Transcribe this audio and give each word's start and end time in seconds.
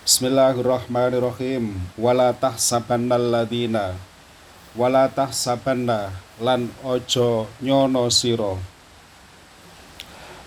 Bismillahirrahmanirrahim. 0.00 1.76
Wala 2.00 2.32
tahsabannal 2.32 3.20
ladina 3.20 4.00
wala 4.72 5.10
tahsabanna 5.12 6.14
lan 6.40 6.72
ojo 6.80 7.50
nyono 7.60 8.08
sira. 8.08 8.56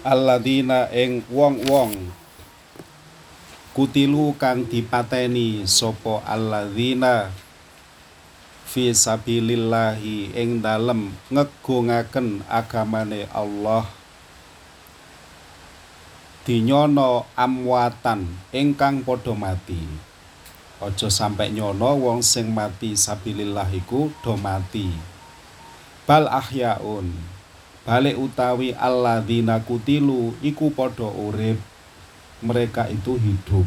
Alladina 0.02 0.90
ing 0.90 1.22
wong-wong. 1.30 1.94
Kutilu 3.78 4.34
kang 4.42 4.66
dipateni 4.66 5.70
sapa 5.70 6.26
alladzina 6.26 7.30
fi 8.66 8.90
sabilillahi 8.90 10.34
ing 10.34 10.66
dalem 10.66 11.14
ngegungaken 11.30 12.42
agamane 12.50 13.30
Allah 13.30 13.86
dinyono 16.44 17.24
amwatan 17.40 18.28
ingkang 18.52 19.08
padha 19.08 19.32
mati. 19.32 19.80
Aja 20.84 21.08
sampai 21.08 21.56
nyono 21.56 21.96
wong 21.96 22.20
sing 22.20 22.52
mati 22.52 23.00
sabilillah 23.00 23.72
iku 23.72 24.12
do 24.20 24.36
mati. 24.36 24.92
Bal 26.04 26.28
ahyaun 26.28 27.16
balik 27.88 28.20
utawi 28.20 28.76
alladzina 28.76 29.64
kutilu 29.64 30.36
iku 30.44 30.76
padha 30.76 31.08
urip. 31.08 31.56
Mereka 32.44 32.92
itu 32.92 33.16
hidup. 33.16 33.64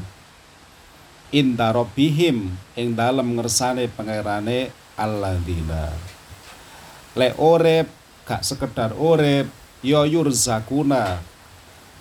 Inda 1.33 1.73
rabbihim 1.73 2.52
ing 2.77 2.88
dalem 2.93 3.41
ngersane 3.41 3.88
pangerane 3.88 4.69
alladzina. 5.01 5.97
Le 7.16 7.33
urip 7.41 7.88
gak 8.29 8.45
sekedar 8.45 8.93
urip 8.93 9.49
ya 9.80 10.05
yurzakuna 10.05 11.24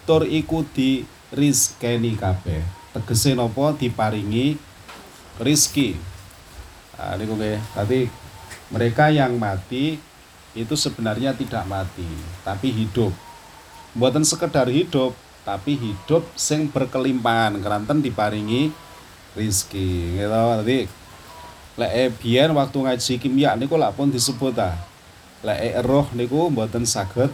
tur 0.06 0.24
iku 0.30 0.64
di 0.72 1.04
rizkeni 1.34 2.16
kabeh. 2.16 2.62
Tegese 2.96 3.36
napa? 3.36 3.76
Diparingi 3.76 4.56
rizki 5.36 6.00
nah, 6.96 7.20
ini 7.20 7.28
oke 7.28 7.52
tadi 7.76 8.08
mereka 8.72 9.12
yang 9.12 9.36
mati 9.36 10.00
itu 10.56 10.76
sebenarnya 10.80 11.36
tidak 11.36 11.68
mati 11.68 12.08
tapi 12.48 12.72
hidup. 12.72 13.12
Buatan 13.92 14.24
sekedar 14.24 14.72
hidup 14.72 15.12
tapi 15.44 15.76
hidup 15.76 16.24
sing 16.40 16.72
berkelimpahan. 16.72 17.60
Keranten 17.60 18.00
diparingi 18.00 18.72
rizki 19.36 20.16
gitu. 20.16 20.32
Tadi 20.32 20.80
lek 21.76 22.16
biyen 22.24 22.56
waktu 22.56 22.78
ngaji 22.80 23.14
kimia 23.20 23.52
niku 23.60 23.76
lak 23.76 24.00
pun 24.00 24.08
disebut 24.08 24.56
ah 24.64 24.80
lek 25.44 25.84
roh 25.84 26.08
niku 26.16 26.48
mboten 26.48 26.88
saged 26.88 27.28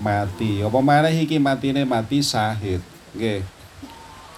mati. 0.00 0.60
Apa 0.60 0.80
mana 0.80 1.08
iki? 1.08 1.40
Matine 1.40 1.84
mati 1.88 2.20
syahid 2.20 2.80
nggih. 3.16 3.40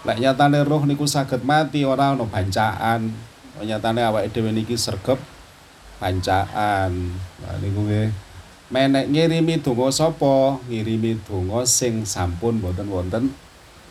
Lek 0.07 0.19
nyatane 0.23 0.63
roh 0.63 0.87
niku 0.87 1.05
saged 1.05 1.43
mati 1.43 1.83
ora 1.83 2.15
ana 2.15 2.25
bancaan. 2.25 3.11
Nyatane 3.59 4.01
awake 4.07 4.31
dhewe 4.31 4.55
niki 4.55 4.79
sregep 4.79 5.19
bancaan. 5.99 6.93
Nah 7.43 7.57
niku 7.59 7.83
nggih. 7.87 8.09
Menek 8.69 9.09
ngirimi 9.11 9.59
donga 9.65 9.89
sapa? 9.91 10.61
Ngirimi 10.69 11.19
donga 11.27 11.67
sing 11.67 12.07
sampun 12.07 12.63
boten 12.63 12.87
wonten 12.87 13.35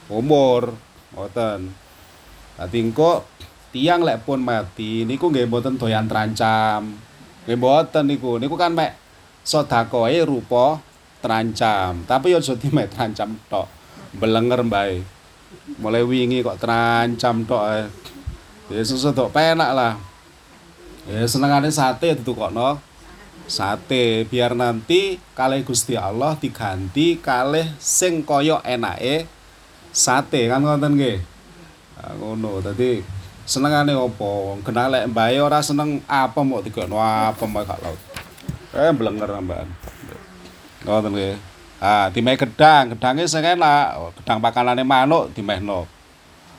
umur. 0.07 0.71
Boten 1.11 1.75
dadi 2.55 2.79
engko 2.81 3.27
tiang 3.75 4.01
lek 4.01 4.23
pun 4.23 4.39
mati 4.41 5.03
niku 5.03 5.27
nggih 5.27 5.51
boten 5.51 5.75
doyan 5.75 6.07
terancam. 6.07 6.95
Nggih 7.43 7.59
boten 7.59 8.07
niku. 8.07 8.39
Niku 8.39 8.55
kan 8.55 8.71
mek 8.71 8.95
sedakoe 9.43 10.15
rupa 10.23 10.79
terancam. 11.19 12.03
Tapi 12.05 12.33
aja 12.33 12.53
dimek 12.53 12.93
terancam 12.93 13.37
tok. 13.49 13.67
Belenger 14.17 14.63
bae 14.65 15.17
mulai 15.79 16.03
wingi 16.03 16.39
kok 16.43 16.59
terancam 16.59 17.43
tok 17.43 17.63
eh. 17.75 17.87
ya 18.71 18.81
sesuatu 18.83 19.27
penak 19.31 19.71
lah. 19.75 19.93
Ya 21.07 21.23
senengane 21.27 21.71
sate 21.71 22.19
no 22.51 22.79
sate 23.47 24.27
biar 24.27 24.51
nanti 24.59 25.15
kalih 25.31 25.63
Gusti 25.63 25.95
Allah 25.95 26.35
diganti 26.35 27.15
kalih 27.23 27.67
sing 27.79 28.23
kaya 28.27 28.59
enake 28.63 29.27
sate. 29.95 30.51
Kan 30.51 30.63
ngoten 30.63 30.99
nggih? 30.99 31.19
Ngono. 32.19 32.59
Dadi 32.59 32.99
senengane 33.47 33.95
opo 33.95 34.59
kena 34.67 34.91
lek 34.91 35.07
mbae 35.11 35.39
ora 35.39 35.63
seneng 35.63 36.03
apa 36.11 36.43
mau 36.43 36.59
digekno 36.59 36.99
apa 36.99 37.43
mau 37.47 37.63
gak 37.63 37.79
laut. 37.79 38.01
Eh 38.75 38.91
blenger 38.91 39.31
mbak 39.39 39.63
ngoten 40.87 41.11
nggih 41.13 41.35
Ah, 41.77 42.09
dimeh 42.09 42.33
gedang, 42.33 42.97
gedange 42.97 43.29
sing 43.29 43.45
enak. 43.45 44.01
Oh, 44.01 44.09
gedang 44.17 44.41
pakanane 44.41 44.81
manuk 44.81 45.29
dimehno. 45.37 45.85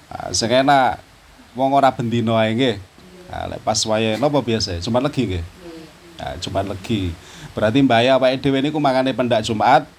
Ah, 0.07 0.31
sing 0.31 0.47
enak 0.47 1.03
wong 1.59 1.75
ora 1.75 1.91
bendina 1.91 2.39
ae 2.39 2.55
nggih. 2.55 2.79
Ah, 3.27 3.51
lek 3.51 3.59
pas 3.67 3.83
wayahe 3.83 4.15
napa 4.23 4.39
biasa? 4.39 4.79
Jumat 4.79 5.03
legi 5.11 5.23
nggih. 5.27 5.45
Ah, 6.23 6.39
Jumat 6.39 6.71
legi. 6.71 7.11
Berarti 7.51 7.83
mbaya 7.83 8.15
awake 8.15 8.39
dhewe 8.39 8.63
niku 8.63 8.79
mangane 8.79 9.11
pendak 9.11 9.43
Jumat 9.43 9.91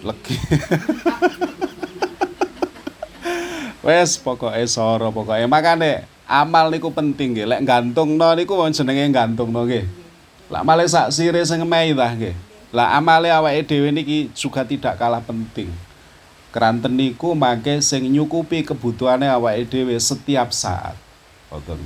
legi. 0.00 0.32
Wes 3.84 4.16
pokoke 4.16 4.64
soro 4.64 5.12
pokoke 5.12 5.44
makane 5.44 6.08
amal 6.24 6.72
niku 6.72 6.88
penting 6.88 7.36
nggih. 7.36 7.44
Lek 7.52 7.60
gantungno 7.68 8.32
niku 8.32 8.56
wong 8.56 8.72
jenenge 8.72 9.12
gantungno 9.12 9.68
nggih. 9.68 9.84
Lah 10.48 10.64
male 10.64 10.88
sak 10.88 11.12
sire 11.12 11.44
sing 11.44 11.60
ngemehi 11.60 11.92
tah 11.92 12.16
nggih. 12.16 12.53
Lah 12.74 12.98
amale 12.98 13.30
awake 13.30 13.70
dhewe 13.70 13.94
niki 13.94 14.34
juga 14.34 14.66
tidak 14.66 14.98
kalah 14.98 15.22
penting. 15.22 15.70
Keranten 16.50 16.98
niku 16.98 17.30
mangke 17.38 17.78
sing 17.78 18.02
nyukupi 18.10 18.66
kebutuhane 18.66 19.30
awake 19.30 19.70
dhewe 19.70 19.94
setiap 19.94 20.50
saat. 20.50 20.98
Ngoten. 21.54 21.78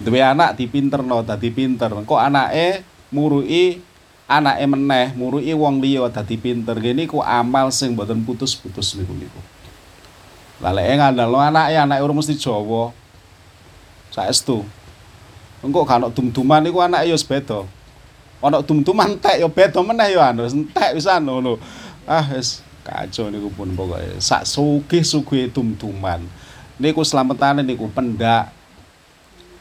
Duwe 0.00 0.24
anak 0.24 0.56
dipinterno 0.56 1.20
dadi 1.20 1.52
pinter. 1.52 1.92
Kok 1.92 2.16
anake 2.16 2.80
murui 3.12 3.84
anake 4.24 4.64
meneh, 4.64 5.12
murui 5.12 5.52
wong 5.52 5.84
liya 5.84 6.08
dadi 6.08 6.40
pinter. 6.40 6.80
Gini 6.80 7.04
ku 7.04 7.20
amal 7.20 7.68
sing 7.68 7.92
mboten 7.92 8.24
putus-putus 8.24 8.96
niku 8.96 9.12
niku. 9.12 9.40
Lah 10.64 10.72
lek 10.72 10.96
ngandalno 10.96 11.44
anake 11.44 11.76
anake 11.76 12.00
urung 12.00 12.24
mesti 12.24 12.40
Jawa. 12.40 12.88
Saestu. 14.08 14.64
Engko 15.60 15.84
ono 15.84 16.08
dum-duman 16.08 16.64
niku 16.64 16.80
anake 16.80 17.12
ya 17.12 17.20
beda 17.20 17.81
ana 18.42 18.58
tum-tuman 18.60 19.14
entek 19.14 19.38
ya 19.38 19.46
beda 19.46 19.80
meneh 19.80 20.18
ya 20.18 20.34
anu. 20.34 20.42
Entek 20.44 20.98
pisan 20.98 21.22
ngono. 21.22 21.62
Ah 22.04 22.26
wis 22.34 22.60
kacau 22.82 23.30
niku 23.30 23.48
pun 23.54 23.70
pokoke. 23.78 24.18
Sak 24.18 24.42
sugih-sugih 24.42 25.54
tum-tuman. 25.54 26.26
Niku 26.82 27.06
slametane 27.06 27.62
niku 27.62 27.86
pendak. 27.86 28.50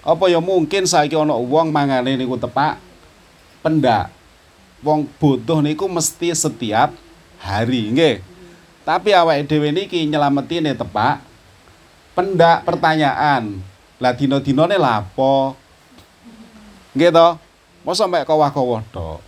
Apa 0.01 0.25
ya 0.33 0.41
mungkin 0.41 0.89
saiki 0.89 1.13
ana 1.13 1.37
wong 1.37 1.69
mangane 1.69 2.17
niku 2.17 2.33
tepak? 2.41 2.81
Pendak. 3.61 4.09
Wong 4.81 5.05
butuh 5.21 5.61
niku 5.61 5.85
mesti 5.85 6.33
setiap 6.33 6.97
hari 7.37 7.93
nggih. 7.93 8.25
Tapi 8.81 9.13
awake 9.13 9.45
dhewe 9.45 9.69
niki 9.69 10.01
nyelametine 10.09 10.73
tepak. 10.73 11.21
Pendak 12.17 12.65
pertanyaan 12.65 13.61
lah 14.01 14.17
dina-dinane 14.17 14.81
lapo? 14.81 15.53
Nggih 16.97 17.13
to 17.13 17.50
Masa 17.81 18.05
mek 18.05 18.29
kawah-kawah 18.29 18.85
tok. 18.93 19.19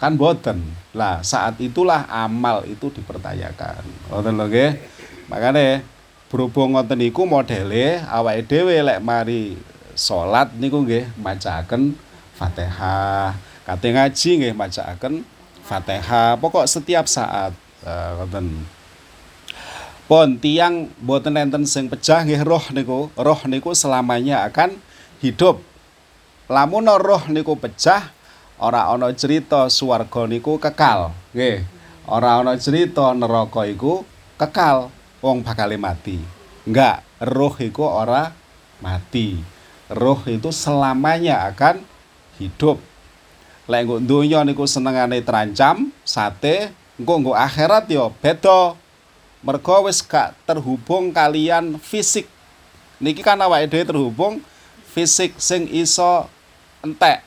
Kan 0.00 0.18
boten. 0.18 0.64
Lah, 0.90 1.22
saat 1.22 1.60
itulah 1.62 2.08
amal 2.10 2.66
itu 2.66 2.90
dipertanyakan. 2.90 3.84
Ngoten 4.10 4.34
lho 4.34 4.46
nggih. 4.50 4.70
Makane 5.30 5.86
berhubung 6.26 6.74
ngoten 6.74 6.98
niku 6.98 7.22
modele 7.22 8.02
awake 8.10 8.46
dhewe 8.50 8.82
lek 8.82 8.98
mari 8.98 9.54
salat 9.94 10.50
niku 10.58 10.82
nggih 10.82 11.06
macaken 11.22 11.94
Fatihah. 12.34 13.38
Kate 13.62 13.88
ngaji 13.94 14.30
nggih 14.42 14.54
macaken 14.58 15.22
Fatihah. 15.62 16.34
Pokok 16.42 16.66
setiap 16.66 17.06
saat 17.06 17.54
ngoten. 17.86 18.66
Pon 20.10 20.42
tiang 20.42 20.90
boten 20.98 21.38
enten 21.38 21.62
sing 21.62 21.86
pecah 21.86 22.26
nggih 22.26 22.42
roh 22.42 22.66
niku. 22.74 23.06
Roh 23.14 23.40
niku 23.46 23.70
selamanya 23.78 24.42
akan 24.50 24.74
hidup 25.22 25.62
lamun 26.50 26.90
roh 26.90 27.22
niku 27.30 27.54
pecah 27.54 28.10
ora 28.58 28.90
ana 28.90 29.14
cerita 29.14 29.70
swarga 29.70 30.26
niku 30.26 30.58
kekal. 30.58 31.14
Nggih. 31.30 31.62
Ora 32.10 32.42
ana 32.42 32.58
cerita 32.58 33.14
neraka 33.14 33.62
iku 33.70 34.02
kekal 34.34 34.90
wong 35.22 35.46
bakal 35.46 35.70
mati. 35.78 36.18
Enggak 36.66 37.06
roh 37.22 37.54
iku 37.54 37.86
ora 37.86 38.34
mati. 38.82 39.38
Roh 39.86 40.18
itu 40.26 40.50
selamanya 40.50 41.46
akan 41.54 41.86
hidup. 42.42 42.82
Lek 43.70 43.86
nggo 43.86 44.02
donya 44.02 44.42
niku 44.42 44.66
senengane 44.66 45.22
terancam 45.22 45.94
sate 46.02 46.74
engko 46.98 47.14
nggo 47.22 47.32
akhirat 47.38 47.86
ya 47.86 48.10
beda. 48.10 48.74
Mergo 49.40 49.88
wis 49.88 50.04
gak 50.04 50.36
terhubung 50.44 51.16
kalian 51.16 51.80
fisik. 51.80 52.28
Niki 53.00 53.24
kan 53.24 53.40
awake 53.40 53.72
dhewe 53.72 53.88
terhubung 53.88 54.44
fisik 54.90 55.38
sing 55.40 55.64
iso 55.70 56.28
entek 56.84 57.24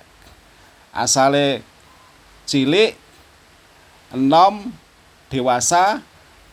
asale 0.94 1.62
cilik 2.46 2.98
enom 4.14 4.70
dewasa 5.30 6.02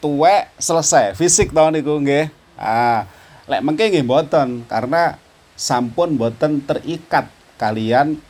tuwek 0.00 0.48
selesai 0.56 1.12
fisik 1.16 1.52
to 1.52 1.64
niku 1.72 2.00
nggih 2.00 2.32
ah 2.56 3.04
Lek 3.50 3.66
mengke 3.66 3.90
nggih 3.90 4.06
mboten 4.06 4.62
karena 4.70 5.18
sampun 5.58 6.14
mboten 6.14 6.62
terikat 6.62 7.26
kalian 7.58 8.22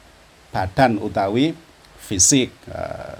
badan 0.48 0.96
utawi 0.96 1.52
fisik. 2.00 2.48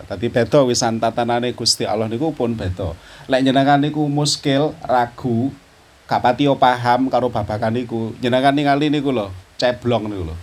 Tadi 0.09 0.33
beda 0.33 0.65
wisan 0.65 0.97
tatanane 0.97 1.53
Gusti 1.53 1.85
Allah 1.85 2.09
niku 2.09 2.33
pun 2.33 2.57
beda. 2.57 2.97
Lek 3.29 3.45
jenengan 3.45 3.77
niku 3.77 4.09
muskil, 4.09 4.73
ragu, 4.81 5.53
gak 6.09 6.25
pati 6.25 6.49
paham 6.57 7.13
karo 7.13 7.29
babakan 7.29 7.77
niku. 7.77 8.17
Jenengan 8.17 8.57
ningali 8.57 8.89
niku 8.89 9.13
lho, 9.13 9.29
ceblong 9.61 10.09
niku 10.09 10.33
lho. 10.33 10.37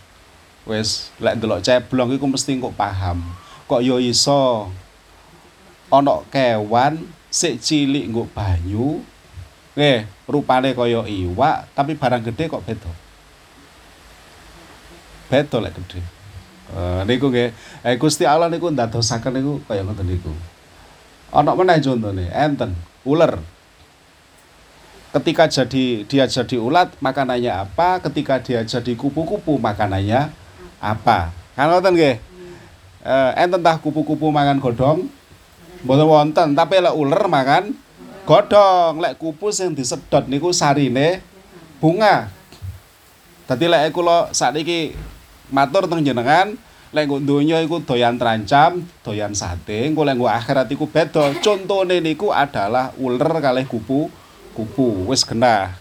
Wis 0.67 1.15
lek 1.23 1.39
ndelok 1.39 1.63
ceblong 1.63 2.11
iku 2.11 2.27
mesti 2.27 2.59
kok 2.59 2.75
paham. 2.75 3.23
Kok 3.71 3.79
yo 3.79 4.03
iso 4.03 4.67
ana 5.87 6.19
kewan 6.27 7.07
sik 7.31 7.63
cilik 7.63 8.11
nggo 8.11 8.27
banyu. 8.35 8.99
Nggih, 9.79 10.09
rupane 10.27 10.75
kaya 10.75 11.07
iwak 11.07 11.71
tapi 11.71 11.95
barang 11.95 12.27
gede 12.27 12.51
kok 12.51 12.63
beda. 12.67 12.91
Beda 15.31 15.57
lek 15.63 15.73
gede. 15.79 16.03
Uh, 16.67 16.99
niku 17.07 17.31
nggih, 17.31 17.55
eh, 17.87 17.95
Gusti 17.95 18.27
Allah 18.27 18.51
niku 18.51 18.67
ndadosaken 18.67 19.39
niku 19.39 19.63
kaya 19.71 19.87
ngoten 19.87 20.03
niku. 20.03 20.35
Ana 21.31 21.55
meneh 21.55 21.79
contone, 21.79 22.27
enten 22.31 22.75
ular. 23.07 23.39
Ketika 25.15 25.47
jadi 25.47 26.03
dia 26.03 26.27
jadi 26.27 26.59
ulat, 26.59 26.91
makanannya 26.99 27.51
apa? 27.51 28.03
Ketika 28.03 28.43
dia 28.43 28.63
jadi 28.67 28.91
kupu-kupu, 28.99 29.55
makanannya 29.55 30.46
apa? 30.77 31.33
Kan 31.57 31.69
ngoten 31.73 31.93
nggih. 31.97 32.15
Eh, 33.07 33.31
enten 33.39 33.61
tah 33.63 33.79
kupu-kupu 33.79 34.29
makan 34.29 34.59
godhong? 34.59 35.07
Mboten 35.85 36.07
wonten, 36.09 36.47
tapi 36.57 36.81
lek 36.81 36.93
ular 36.93 37.25
makan 37.29 37.71
godhong. 38.27 38.99
Lek 38.99 39.15
kupu 39.15 39.49
sing 39.53 39.73
disedot 39.73 40.27
niku 40.27 40.51
sarine 40.51 41.23
bunga. 41.79 42.29
Dadi 43.47 43.65
lek 43.71 43.95
kula 43.95 44.35
sakniki 44.35 44.91
matur 45.53 45.87
teng 45.87 46.03
jenengan 46.03 46.59
lek 46.95 47.03
nggo 47.03 47.19
donya 47.19 47.59
iku 47.59 47.83
doyan 47.83 48.15
terancam, 48.15 48.79
doyan 49.03 49.35
sate, 49.35 49.87
engko 49.87 50.07
lek 50.07 50.15
nggo 50.19 50.27
akhirat 50.27 50.67
iku 50.71 50.87
beda. 50.87 51.35
Contone 51.43 51.99
niku 51.99 52.31
adalah 52.31 52.95
uler 52.99 53.27
kalih 53.39 53.67
kupu 53.67 54.11
kupu 54.55 55.07
wis 55.07 55.23
genah. 55.23 55.75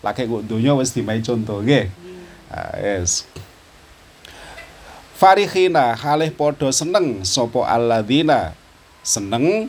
Lagi 0.00 0.24
nggo 0.24 0.44
donya 0.44 0.72
wis 0.76 0.92
dimain 0.96 1.20
contoh 1.20 1.60
nggih. 1.60 1.92
Ah, 2.50 2.74
yes. 2.80 3.28
Farihina 5.20 5.92
halih 6.00 6.32
podo 6.32 6.72
seneng 6.72 7.20
sopo 7.28 7.60
alladzina? 7.60 8.56
Seneng. 9.04 9.68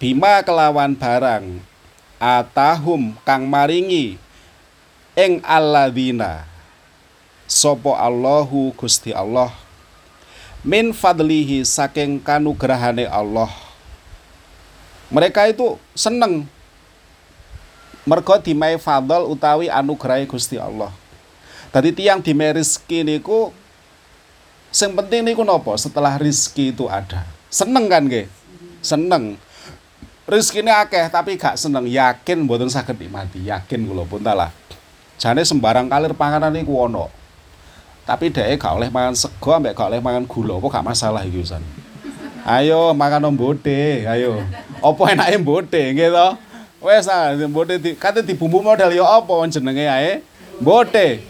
Bima 0.00 0.40
kelawan 0.40 0.96
barang. 0.96 1.60
Atahum 2.16 3.12
kang 3.20 3.44
maringi. 3.44 4.16
Ing 5.12 5.44
alladzina. 5.44 6.48
Sopo 7.44 7.92
Allahu 7.92 8.72
Gusti 8.72 9.12
Allah. 9.12 9.52
Min 10.64 10.96
fadlihi 10.96 11.68
saking 11.68 12.16
kanugrahane 12.24 13.04
Allah. 13.04 13.52
Mereka 15.12 15.52
itu 15.52 15.76
seneng. 15.92 16.48
Mergo 18.08 18.40
dimai 18.40 18.80
fadl 18.80 19.28
utawi 19.28 19.68
anugerah 19.68 20.24
Gusti 20.24 20.56
Allah. 20.56 20.88
Tadi 21.68 21.92
tiang 21.92 22.24
dimai 22.24 22.56
rezeki 22.56 23.04
niku 23.04 23.52
sing 24.72 24.96
penting 24.96 25.22
niku 25.22 25.44
nopo? 25.44 25.76
Setelah 25.76 26.18
rizki 26.18 26.72
itu 26.72 26.88
ada. 26.88 27.22
Seneng 27.52 27.86
kan 27.86 28.08
nggih? 28.08 28.26
Seneng. 28.80 29.38
Rezekine 30.24 30.72
akeh 30.72 31.06
tapi 31.12 31.36
gak 31.36 31.60
seneng. 31.60 31.86
Yakin 31.86 32.48
mboten 32.48 32.72
saged 32.72 32.96
nikmati. 32.96 33.46
Yakin 33.46 33.84
kula 33.84 34.08
pun 34.08 34.24
talah. 34.24 34.50
Jane 35.20 35.44
sembarang 35.44 35.86
kalir 35.86 36.16
panganan 36.16 36.50
niku 36.50 36.74
ono. 36.80 37.06
Tapi 38.02 38.32
dhek 38.32 38.58
gak 38.58 38.80
oleh 38.80 38.90
mangan 38.90 39.14
sego 39.14 39.54
ambek 39.54 39.76
gak 39.76 39.92
oleh 39.92 40.02
mangan 40.02 40.26
gula 40.26 40.58
apa 40.58 40.66
gak 40.80 40.86
masalah 40.90 41.22
iki 41.22 41.46
Usan 41.46 41.62
ayo 42.42 42.90
makan 42.94 43.30
ombote 43.30 44.06
ayo. 44.06 44.42
Apa 44.82 45.14
enake 45.14 45.38
mbote 45.38 45.82
nggih 45.94 46.10
to? 46.10 46.28
Wes 46.82 47.06
ah 47.06 47.30
mbote 47.38 47.78
di 47.78 47.94
kate 47.94 48.26
dibumbu 48.26 48.58
modal 48.58 48.90
ya 48.90 49.06
apa 49.06 49.34
jenenge 49.46 49.86
ae? 49.86 50.12
Mbote. 50.58 51.22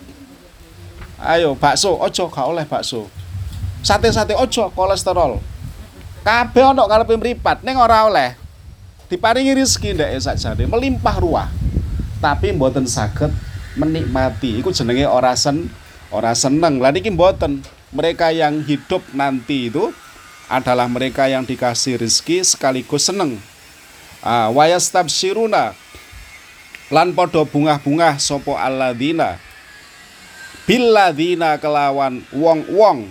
Ayo 1.21 1.55
bakso 1.55 2.01
ojo 2.01 2.25
gak 2.33 2.47
oleh 2.49 2.65
bakso 2.65 3.07
sate-sate 3.83 4.39
ojo 4.39 4.71
kolesterol. 4.73 5.43
Kabeh 6.23 6.63
ana 6.63 6.87
karepe 6.87 7.19
mripat 7.19 7.67
ning 7.67 7.75
ora 7.75 8.07
oleh. 8.07 8.39
Diparingi 9.11 9.59
rezeki 9.59 9.99
ndek 9.99 10.23
sakjane? 10.23 10.65
Melimpah 10.65 11.19
ruah. 11.21 11.49
Tapi 12.23 12.55
mboten 12.55 12.87
saged 12.87 13.35
menikmati. 13.77 14.57
Iku 14.63 14.71
jenenge 14.73 15.05
ora 15.05 15.35
sen 15.37 15.69
Orang 16.13 16.37
seneng. 16.37 16.77
Lah 16.77 16.93
niki 16.93 17.09
mboten. 17.09 17.65
Mereka 17.93 18.33
yang 18.33 18.61
hidup 18.65 19.01
nanti 19.17 19.73
itu 19.73 19.93
adalah 20.49 20.89
mereka 20.89 21.29
yang 21.29 21.45
dikasih 21.49 22.01
rezeki 22.01 22.45
sekaligus 22.45 23.09
seneng. 23.09 23.41
Ah, 24.21 24.53
wayastabsyiruna 24.53 25.77
lan 26.93 27.17
podo 27.17 27.49
bunga-bunga 27.49 28.21
sopo 28.21 28.57
alladzina. 28.57 29.41
Billadzina 30.69 31.57
kelawan 31.57 32.25
wong-wong 32.33 33.09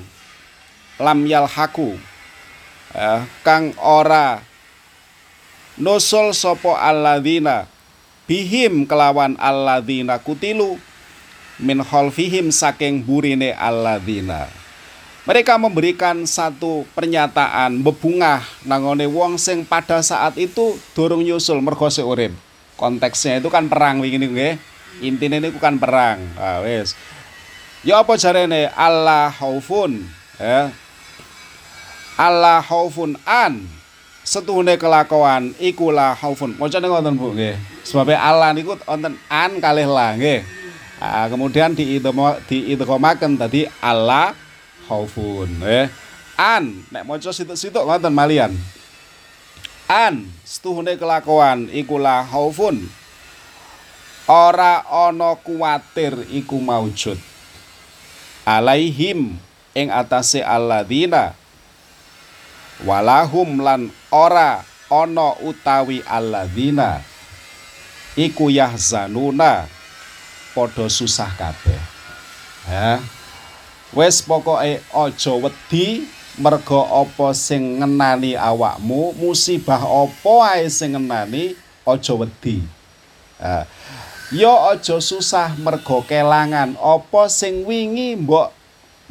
lam 1.02 1.26
yalhaku. 1.26 1.98
Eh, 2.92 3.22
kang 3.42 3.74
ora 3.80 4.44
nusul 5.80 6.36
sopo 6.36 6.76
alladzina 6.76 7.66
bihim 8.28 8.84
kelawan 8.84 9.40
alladzina 9.40 10.20
kutilu 10.20 10.76
min 11.58 11.82
khalfihim 11.82 12.54
saking 12.54 13.02
burine 13.02 13.58
alladzina. 13.58 14.46
Mereka 15.22 15.54
memberikan 15.62 16.26
satu 16.26 16.82
pernyataan 16.98 17.86
bebungah 17.86 18.42
nangone 18.66 19.06
wong 19.06 19.38
sing 19.38 19.62
pada 19.62 20.02
saat 20.02 20.34
itu 20.36 20.74
durung 20.98 21.22
nyusul 21.22 21.62
mergo 21.62 21.86
urip. 21.88 22.34
Konteksnya 22.74 23.38
itu 23.38 23.48
kan 23.54 23.70
perang 23.70 24.02
wingi 24.02 24.18
nggih. 24.18 24.58
Intine 25.06 25.38
niku 25.38 25.62
kan 25.62 25.78
perang. 25.78 26.18
Ah 26.42 26.66
wis. 26.66 26.98
Ya 27.86 28.02
apa 28.02 28.18
jarene? 28.18 28.74
Allah 28.74 29.30
khaufun 29.30 30.02
ya 30.42 30.74
Allah 32.22 32.62
khaufun 32.62 33.18
an 33.26 33.66
setuhune 34.22 34.78
kelakuan 34.78 35.58
ikulah 35.58 36.14
khaufun 36.14 36.54
macane 36.62 36.86
ngoten 36.86 37.18
Bu 37.18 37.34
nggih 37.34 37.58
sebab 37.82 38.14
Allah 38.14 38.54
niku 38.54 38.78
wonten 38.86 39.18
an 39.26 39.58
kalih 39.58 39.90
lah 39.90 40.14
nggih 40.14 40.62
Nah, 41.02 41.26
kemudian 41.34 41.74
di 41.74 41.98
diidghomaken 41.98 43.34
tadi 43.34 43.66
Allah 43.82 44.38
khaufun 44.86 45.50
eh. 45.66 45.90
An 46.38 46.86
nek 46.94 47.10
maca 47.10 47.34
situk-situk 47.34 47.82
ngoten 47.82 48.14
malian. 48.14 48.54
An 49.90 50.30
setuhune 50.46 50.94
kelakuan 51.02 51.74
ikulah 51.74 52.22
khaufun. 52.30 52.86
Ora 54.30 54.86
ana 54.86 55.34
kuwatir 55.42 56.22
iku 56.30 56.62
maujud. 56.62 57.18
Alaihim 58.46 59.42
ing 59.74 59.88
atase 59.90 60.46
alladzina 60.46 61.34
walahum 62.86 63.62
lan 63.62 63.94
ora 64.10 64.66
ana 64.92 65.38
utawi 65.40 66.04
alladzina 66.04 67.00
iku 68.20 68.52
yahzanuna 68.52 69.66
padha 70.52 70.86
susah 70.92 71.32
kabeh. 71.40 71.82
Ya. 72.68 73.00
Wis 73.92 74.24
pokoke 74.24 74.80
aja 74.80 75.34
wedi 75.36 76.08
merga 76.40 76.80
apa 77.04 77.36
sing 77.36 77.84
ngenani 77.84 78.40
awakmu, 78.40 79.16
musibah 79.20 79.84
apa 79.84 80.34
ae 80.56 80.68
sing 80.72 80.96
ngenani 80.96 81.56
aja 81.84 82.14
wedi. 82.16 82.64
Ya. 83.40 83.68
Yo 84.32 84.54
aja 84.72 84.96
susah 85.04 85.60
merga 85.60 86.00
kelangan 86.08 86.80
apa 86.80 87.22
sing 87.28 87.68
wingi 87.68 88.16
mbok 88.16 88.48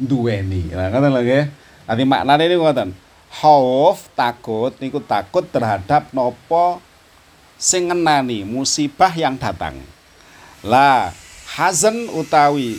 duweni. 0.01 0.73
Nah, 0.73 0.89
ngoten 0.89 1.13
lho 1.13 1.21
nggih. 1.21 1.45
Nanti 1.85 2.03
maknane 2.09 2.43
niku 2.49 2.65
ngoten. 2.65 2.89
Khauf 3.31 4.11
takut 4.11 4.75
niku 4.83 4.99
takut 4.99 5.47
terhadap 5.47 6.11
nopo 6.11 6.83
sing 7.55 7.87
ngenani 7.87 8.43
musibah 8.43 9.15
yang 9.15 9.39
datang. 9.39 9.79
Lah, 10.59 11.15
hazen 11.55 12.11
utawi 12.11 12.75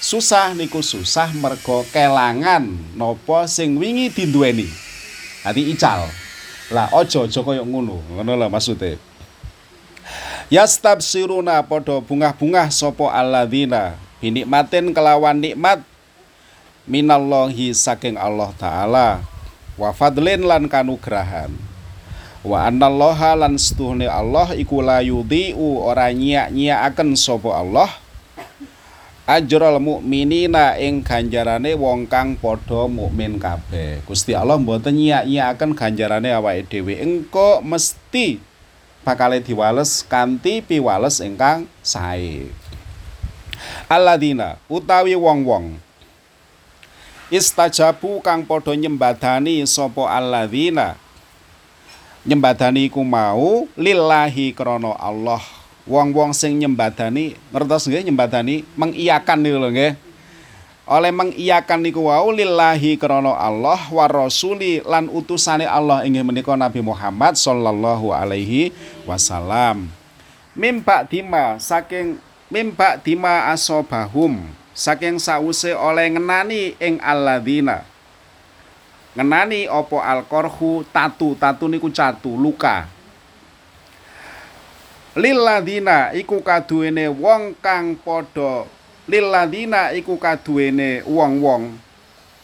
susah 0.00 0.56
niku 0.56 0.80
susah 0.80 1.30
mergo 1.36 1.84
kelangan 1.92 2.64
nopo 2.96 3.44
sing 3.44 3.76
wingi 3.76 4.08
dinduweni. 4.08 4.66
Hati 5.44 5.68
ical. 5.76 6.08
Lah 6.72 6.88
ojo 6.96 7.28
ojo 7.28 7.40
koyo 7.44 7.62
ngono 7.68 8.00
ngono 8.08 8.32
lah 8.32 8.48
maksude 8.48 8.96
yastabsiruna 10.52 11.64
podo 11.64 12.04
bungah-bungah 12.04 12.68
sopo 12.68 13.08
alladzina 13.08 13.96
binikmatin 14.20 14.92
kelawan 14.92 15.40
nikmat. 15.40 15.80
Minallahi 16.82 17.70
saking 17.70 18.18
Allah 18.18 18.50
taala 18.58 19.22
wa 19.80 19.90
fadlin 19.92 20.44
lan 20.44 20.68
kanugrahan 20.68 21.52
wa 22.42 22.66
annallaha 22.66 23.38
lan 23.38 23.54
setuhne 23.54 24.10
Allah 24.10 24.52
iku 24.58 24.82
la 24.82 24.98
yudhi'u 24.98 25.80
ora 25.80 26.10
nyiak-nyiakaken 26.10 27.14
sapa 27.14 27.54
Allah 27.54 27.90
ajrul 29.22 29.78
mukminina 29.78 30.74
ing 30.76 31.06
ganjarane 31.06 31.78
wong 31.78 32.10
kang 32.10 32.34
padha 32.34 32.90
mukmin 32.90 33.38
kabeh. 33.38 34.02
Gusti 34.02 34.34
Allah 34.34 34.58
mboten 34.58 34.98
nyiak-nyiakaken 34.98 35.78
ganjarane 35.78 36.34
awake 36.34 36.66
dhewe. 36.66 36.98
Engko 36.98 37.62
mesti 37.62 38.42
bakal 39.06 39.38
diwales 39.38 40.02
kanthi 40.06 40.62
piwales 40.62 41.22
ingkang 41.22 41.70
sae. 41.80 42.50
Alladzina 43.86 44.58
utawi 44.66 45.14
wong-wong 45.14 45.78
istajabu 47.32 48.20
kang 48.20 48.44
padha 48.44 48.76
nyembadani 48.76 49.64
sapa 49.64 50.04
alladzina. 50.12 51.00
Nyembadani 52.28 52.92
iku 52.92 53.00
mau 53.00 53.64
lillahi 53.72 54.52
krana 54.52 54.92
Allah. 55.00 55.40
Wong-wong 55.88 56.36
sing 56.36 56.60
nyembadani 56.60 57.34
ngertos 57.50 57.88
nggih 57.90 58.06
nyembadani 58.06 58.62
mengiyakan 58.76 59.40
niku 59.40 59.58
lho 59.58 59.70
nggih. 59.72 59.92
Oleh 60.86 61.10
mengiyakan 61.10 61.80
niku 61.80 62.06
wau 62.06 62.30
lillahi 62.30 63.00
krana 63.00 63.32
Allah 63.32 63.80
wa 63.88 64.06
rasuli 64.06 64.84
lan 64.84 65.08
utusane 65.08 65.64
Allah 65.64 66.04
inggih 66.04 66.22
menika 66.22 66.52
Nabi 66.52 66.84
Muhammad 66.84 67.34
sallallahu 67.34 68.12
alaihi 68.12 68.76
wasallam. 69.08 69.88
Mimpak 70.52 71.08
dima 71.08 71.56
saking 71.56 72.20
mimpak 72.52 73.00
dima 73.02 73.48
asobahum 73.50 74.61
saking 74.72 75.20
sause 75.20 75.72
oleh 75.76 76.08
ngenani 76.12 76.76
ing 76.80 76.96
alladzina. 77.00 77.84
Ngenani 79.12 79.68
opo 79.68 80.00
alkorhu 80.00 80.84
tatu. 80.88 81.36
Tatu 81.36 81.68
niku 81.68 81.92
catu 81.92 82.32
luka. 82.32 82.88
Lilladina 85.12 86.16
iku 86.16 86.40
kaduwene 86.40 87.12
wong 87.12 87.52
kang 87.60 88.00
padha. 88.00 88.64
Lilladina 89.04 89.92
iku 89.92 90.16
kaduwene 90.16 91.04
wong-wong. 91.04 91.76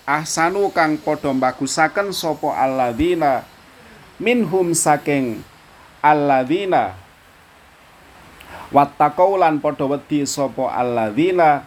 Ahsanu 0.05 0.69
kang 0.77 1.01
padha 1.01 1.33
bagusaken 1.33 2.13
sapa 2.13 2.53
alladzina. 2.61 3.49
Minhum 4.21 4.77
saking 4.77 5.41
alladzina. 6.05 6.93
Wattaqau 8.69 9.41
lan 9.41 9.65
padha 9.65 9.89
wedi 9.89 10.29
sapa 10.29 10.69
alladzina 10.69 11.65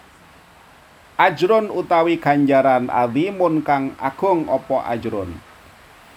ajron 1.18 1.72
utawi 1.72 2.20
ganjaran 2.20 2.88
azimun 2.88 3.64
kang 3.64 3.96
agung 4.00 4.48
opo 4.48 4.80
ajron 4.80 5.32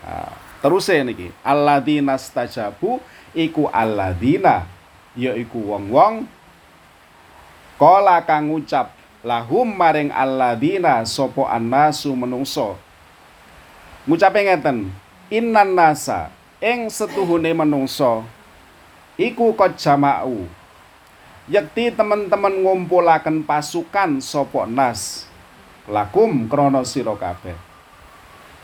nah, 0.05 0.33
terus 0.65 0.89
niki. 0.89 1.29
Alladzina 1.45 2.17
stajabu 2.17 2.97
iku 3.37 3.69
alladzina 3.69 4.65
yaiku 5.13 5.61
wong-wong. 5.61 6.25
Kala 7.77 8.25
kang 8.25 8.49
ngucap 8.49 8.97
lahum 9.21 9.69
maring 9.69 10.09
alladzina 10.09 11.05
sapa 11.05 11.53
annasu 11.53 12.17
menungso? 12.17 12.81
Ngucape 14.09 14.41
ngeten 14.41 14.89
innan 15.29 15.77
nasa 15.77 16.33
ing 16.65 16.89
setuhune 16.89 17.53
menungso 17.53 18.25
iku 19.21 19.53
kod 19.53 19.77
jama'u 19.77 20.49
Yakti 21.45 21.93
teman-teman 21.93 22.65
ngumpulaken 22.65 23.45
pasukan 23.45 24.17
sopo 24.25 24.65
nas 24.65 25.29
lakum 25.85 26.49
krono 26.49 26.81
sira 26.89 27.13
kabeh. 27.13 27.53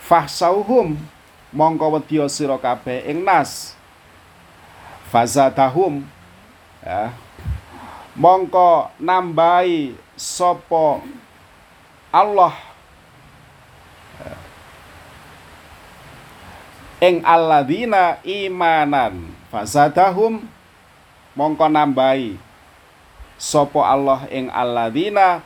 Fahsauhum 0.00 0.96
mongko 1.52 2.00
wedya 2.00 2.24
sira 2.32 2.56
kabeh 2.56 3.04
ing 3.04 3.20
nas. 3.20 3.76
Fazadahum 5.12 6.08
ya. 6.80 7.12
Mongko 8.16 8.96
nambahi 8.96 9.92
sopo 10.16 11.04
Allah 12.08 12.56
ing 17.00 17.20
alladzina 17.24 18.20
imanan 18.24 19.32
fazadahum 19.48 20.44
mongko 21.32 21.66
nambahi 21.70 22.49
Sopo 23.40 23.80
Allah 23.80 24.28
ing 24.28 24.52
alladzina? 24.52 25.40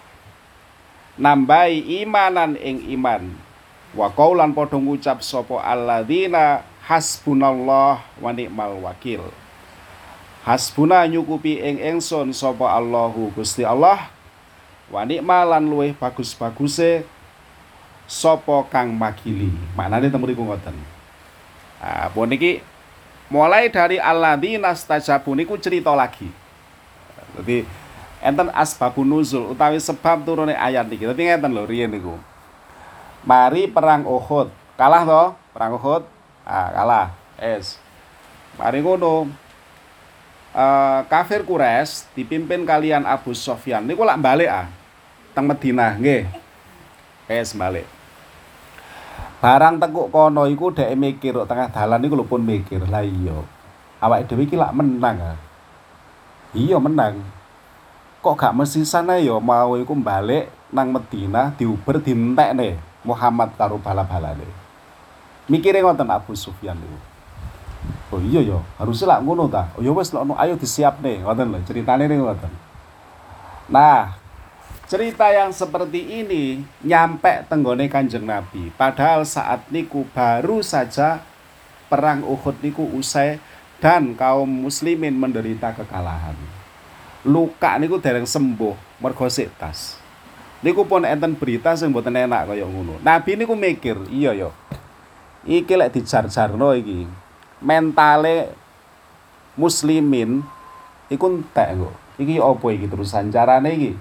Nambahi 1.14 2.02
imanan 2.02 2.58
ing 2.58 2.90
iman. 2.98 3.30
Wa 3.94 4.10
qaulan 4.10 4.50
padha 4.50 4.74
ngucap 4.74 5.22
sapa 5.22 5.62
alladzina? 5.62 6.66
Hasbunallah 6.90 8.02
wa 8.18 8.30
ni'mal 8.34 8.82
wakil. 8.82 9.22
Hasbuna 10.42 11.06
nyukupi 11.06 11.62
ing 11.62 11.78
ingsun 11.78 12.34
sapa 12.34 12.74
Allahu 12.74 13.30
Gusti 13.30 13.62
Allah. 13.62 14.10
Wa 14.90 15.06
ni'mal 15.06 15.54
lan 15.54 15.64
luwih 15.70 15.94
bagus-baguse 15.94 17.06
sapa 18.10 18.66
kang 18.74 18.90
makili. 18.90 19.54
Maknane 19.78 20.10
temu 20.10 20.26
niku 20.26 20.42
ngoten. 20.42 20.74
Ah 21.78 22.10
niki 22.10 22.58
mulai 23.30 23.70
dari 23.70 24.02
alladzina 24.02 24.74
stajabu 24.74 25.30
niku 25.38 25.54
cerita 25.62 25.94
lagi. 25.94 26.26
Jadi 27.38 27.83
enten 28.24 28.48
asbabun 28.56 29.04
nuzul 29.04 29.52
utawi 29.52 29.76
sebab 29.76 30.24
turune 30.24 30.56
ayat 30.56 30.88
niki. 30.88 31.04
Tapi 31.04 31.28
ngeten 31.28 31.52
lho 31.52 31.68
riyen 31.68 31.92
niku. 31.92 32.16
Mari 33.28 33.68
perang 33.68 34.08
Uhud. 34.08 34.48
Kalah 34.80 35.04
to? 35.04 35.24
Perang 35.52 35.76
Uhud. 35.76 36.02
Ah, 36.48 36.72
kalah. 36.72 37.06
Es. 37.36 37.76
Mari 38.56 38.80
ngono. 38.80 39.28
Uh, 40.54 41.02
kafir 41.10 41.42
Quraisy 41.42 42.14
dipimpin 42.14 42.62
kalian 42.62 43.02
Abu 43.02 43.34
Sofyan 43.34 43.82
niku 43.90 44.06
lak 44.06 44.22
balik 44.22 44.46
ah 44.46 44.70
teng 45.34 45.50
Madinah 45.50 45.98
nggih. 45.98 46.30
Es 47.26 47.52
balik. 47.52 47.84
Barang 49.42 49.82
tekuk 49.82 50.14
kono 50.14 50.46
iku 50.46 50.70
dhek 50.70 50.94
mikir 50.94 51.34
tengah 51.44 51.68
dalan 51.74 51.98
niku 52.00 52.14
lho 52.14 52.24
pun 52.24 52.40
mikir. 52.40 52.86
Lah 52.86 53.02
iya. 53.02 53.34
Awake 53.98 54.30
dhewe 54.30 54.46
iki 54.46 54.54
lak 54.54 54.72
menang 54.72 55.34
ah. 55.34 55.38
Iya 56.54 56.78
menang 56.78 57.18
kok 58.24 58.40
gak 58.40 58.56
yo 58.56 59.20
ya 59.20 59.36
mau 59.36 59.76
iku 59.76 59.92
balik 60.00 60.48
nang 60.72 60.88
Medina 60.88 61.52
diuber 61.60 62.00
nih 62.00 62.80
Muhammad 63.04 63.52
karo 63.60 63.76
bala-balane. 63.76 64.48
Mikire 65.44 65.84
ngoten 65.84 66.08
Abu 66.08 66.32
Sufyan 66.32 66.80
itu. 66.80 66.98
Oh 68.08 68.16
iya 68.24 68.40
ya, 68.40 68.64
harusnya 68.80 69.12
lah 69.12 69.18
ngono 69.20 69.44
ta. 69.52 69.68
Oh 69.76 69.84
ya 69.84 69.92
wis 69.92 70.08
no, 70.16 70.24
ayo 70.40 70.56
disiap 70.56 71.04
nih, 71.04 71.20
ngoten 71.20 71.52
lho, 71.52 71.60
ceritane 71.68 72.08
nih 72.08 72.16
ngoten. 72.16 72.48
Nah, 73.68 74.16
cerita 74.88 75.28
yang 75.28 75.52
seperti 75.52 76.24
ini 76.24 76.64
nyampe 76.80 77.44
tenggone 77.44 77.92
Kanjeng 77.92 78.24
Nabi. 78.24 78.72
Padahal 78.72 79.28
saat 79.28 79.68
niku 79.68 80.08
baru 80.16 80.64
saja 80.64 81.20
perang 81.92 82.24
Uhud 82.24 82.56
niku 82.64 82.88
usai 82.96 83.36
dan 83.84 84.16
kaum 84.16 84.48
muslimin 84.48 85.12
menderita 85.12 85.76
kekalahan 85.76 86.63
luka 87.24 87.80
niku 87.80 87.96
dereng 87.96 88.28
sembuh 88.28 89.00
mergo 89.00 89.26
tas. 89.56 89.96
Niku 90.60 90.84
pun 90.88 91.04
enten 91.04 91.36
berita 91.36 91.76
sing 91.76 91.92
mboten 91.92 92.16
enak 92.16 92.52
kaya 92.52 92.64
ngono. 92.64 93.00
Nabi 93.04 93.36
niku 93.36 93.52
mikir, 93.52 94.00
iya 94.08 94.32
yo. 94.32 94.52
Iki 95.44 95.76
lek 95.76 95.92
dijar-jarno 95.92 96.72
iki. 96.72 97.04
Mentale 97.60 98.52
muslimin 99.56 100.40
iku 101.12 101.28
entek 101.28 101.76
kok. 101.76 101.94
Iki 102.16 102.40
opo 102.40 102.72
iki 102.72 102.88
terusan 102.88 103.28
carane 103.28 103.76
iki? 103.76 103.92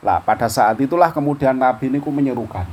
Lah 0.00 0.24
pada 0.24 0.48
saat 0.48 0.80
itulah 0.80 1.12
kemudian 1.12 1.56
Nabi 1.56 1.92
niku 1.92 2.08
menyerukan. 2.08 2.64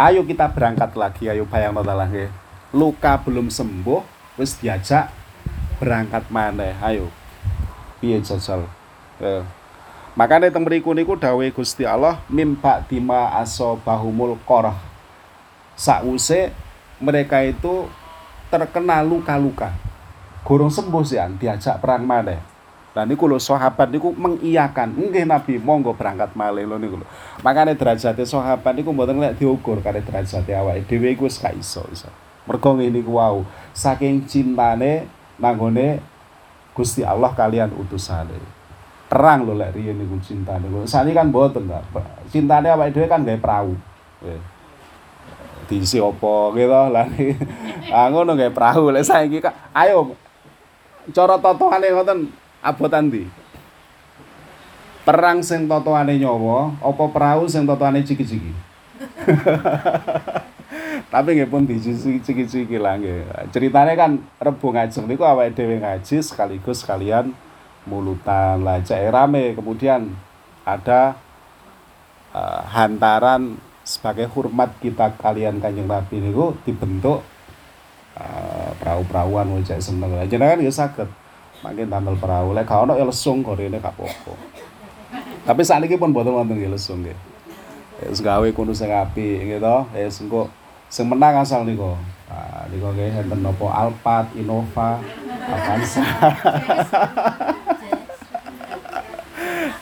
Ayo 0.00 0.24
kita 0.24 0.48
berangkat 0.48 0.96
lagi, 0.96 1.28
ayo 1.28 1.44
bayang 1.44 1.76
lah 1.76 2.08
Luka 2.72 3.20
belum 3.20 3.52
sembuh, 3.52 4.00
wis 4.40 4.56
diajak 4.56 5.12
berangkat 5.76 6.32
mana? 6.32 6.72
Ayo 6.80 7.12
piye 8.00 8.18
jajal. 8.24 8.64
Eh. 9.20 9.44
makanya 10.16 10.48
teng 10.48 10.64
mriku 10.64 10.96
niku 10.96 11.12
dawe 11.14 11.44
Gusti 11.52 11.84
Allah 11.84 12.24
mimpa 12.32 12.80
dima 12.88 13.36
aso 13.36 13.76
bahumul 13.84 14.40
korah 14.48 14.74
sakwuse 15.76 16.52
mereka 17.00 17.40
itu 17.40 17.88
terkena 18.52 19.00
luka-luka. 19.00 19.72
Gorong 20.44 20.68
sembuh 20.68 21.04
sih 21.04 21.20
diajak 21.40 21.80
perang 21.80 22.04
maneh. 22.04 22.40
Nah 22.90 23.06
niku 23.06 23.30
lho 23.30 23.38
sahabat 23.38 23.88
niku 23.88 24.10
mengiyakan, 24.10 24.98
nggih 24.98 25.22
Nabi 25.22 25.62
monggo 25.62 25.94
berangkat 25.94 26.34
malih 26.34 26.66
lho 26.66 26.76
niku 26.76 26.98
lho. 27.00 27.06
Makane 27.40 27.78
derajate 27.78 28.26
sahabat 28.26 28.74
niku 28.74 28.90
mboten 28.90 29.22
lek 29.22 29.38
diukur 29.38 29.78
kali 29.78 30.02
derajate 30.02 30.52
awake. 30.52 30.84
Dhewe 30.90 31.14
iku 31.14 31.30
wis 31.30 31.38
gak 31.38 31.54
iso 31.54 31.86
iso. 31.94 32.10
Mergo 32.50 32.74
ngene 32.74 32.98
iku 32.98 33.14
wau, 33.16 33.46
saking 33.72 34.26
cintane 34.26 35.06
nanggone 35.38 36.02
Gusti 36.80 37.04
Allah 37.04 37.36
kalian 37.36 37.76
utusane. 37.76 38.40
Terang 39.12 39.44
lho 39.44 39.52
lek 39.52 39.76
riyen 39.76 40.00
niku 40.00 40.16
cintane. 40.24 40.64
Sani 40.88 41.12
kan 41.12 41.28
mboten 41.28 41.68
ta. 41.68 41.84
Cintane 42.32 42.72
awake 42.72 42.96
dhewe 42.96 43.04
kan 43.04 43.20
gawe 43.20 43.36
perahu. 43.36 43.76
diisi 45.70 46.02
apa 46.02 46.34
gitu 46.58 46.80
lah 46.90 47.06
ah 47.94 48.10
ngono 48.10 48.34
nggih 48.34 48.50
perahu 48.50 48.90
lek 48.90 49.06
saiki 49.06 49.38
kak 49.38 49.54
ayo 49.70 50.18
cara 51.14 51.38
totoane 51.38 51.94
ngoten 51.94 52.26
abotan 52.58 53.06
ndi 53.06 53.30
perang 55.06 55.46
sing 55.46 55.70
totoane 55.70 56.18
nyawa 56.18 56.74
apa 56.82 57.04
perahu 57.14 57.46
sing 57.46 57.70
totoane 57.70 58.02
ciki-ciki 58.02 58.50
tapi 61.10 61.34
nggih 61.34 61.50
pun 61.50 61.66
ciki-ciki 61.66 62.78
lah 62.78 62.94
nggih. 62.94 63.50
Ceritane 63.50 63.98
kan 63.98 64.22
rebu 64.38 64.70
ngajeng 64.70 65.10
niku 65.10 65.26
awake 65.26 65.58
dhewe 65.58 65.82
ngaji 65.82 66.22
sekaligus 66.22 66.86
sekalian 66.86 67.34
mulutan. 67.82 68.62
Lah 68.62 68.78
cek 68.78 69.10
rame. 69.10 69.58
Kemudian 69.58 70.14
ada 70.62 71.18
uh, 72.30 72.62
hantaran 72.62 73.58
sebagai 73.82 74.30
hormat 74.30 74.70
kita 74.78 75.18
kalian 75.18 75.58
kanjeng 75.58 75.90
Nabi 75.90 76.22
niku 76.22 76.54
dibentuk 76.62 77.26
uh, 78.14 78.70
perahu-perahuan. 78.78 79.50
Wajah 79.58 79.82
seneng. 79.82 80.14
Aja 80.14 80.38
kan 80.38 80.62
ya 80.62 80.70
sakit 80.70 81.10
makin 81.66 81.90
tampil 81.90 82.14
perahu. 82.22 82.54
Lek 82.54 82.70
kalau 82.70 82.94
ya 82.94 83.02
lesung 83.02 83.42
ini 83.42 83.82
gak 83.82 83.98
tapi 85.40 85.66
saat 85.66 85.82
ini 85.82 85.98
pun 85.98 86.14
boten 86.14 86.30
wonten 86.30 86.54
ya 86.54 86.70
lesung 86.70 87.02
nggih. 87.02 87.18
Wis 88.06 88.22
gawe 88.22 88.46
kudu 88.54 88.70
sing 88.70 88.94
apik 88.94 89.42
gitu 89.42 89.76
ya 89.92 90.06
engko 90.06 90.59
sing 90.90 91.06
menang 91.06 91.40
asal 91.40 91.62
niku 91.62 91.94
nah 92.26 92.66
niku 92.68 92.90
nggih 92.90 93.22
enten 93.24 93.40
napa 93.40 93.66
Alphard 93.70 94.28
Innova 94.34 94.98
Avanza 95.46 96.02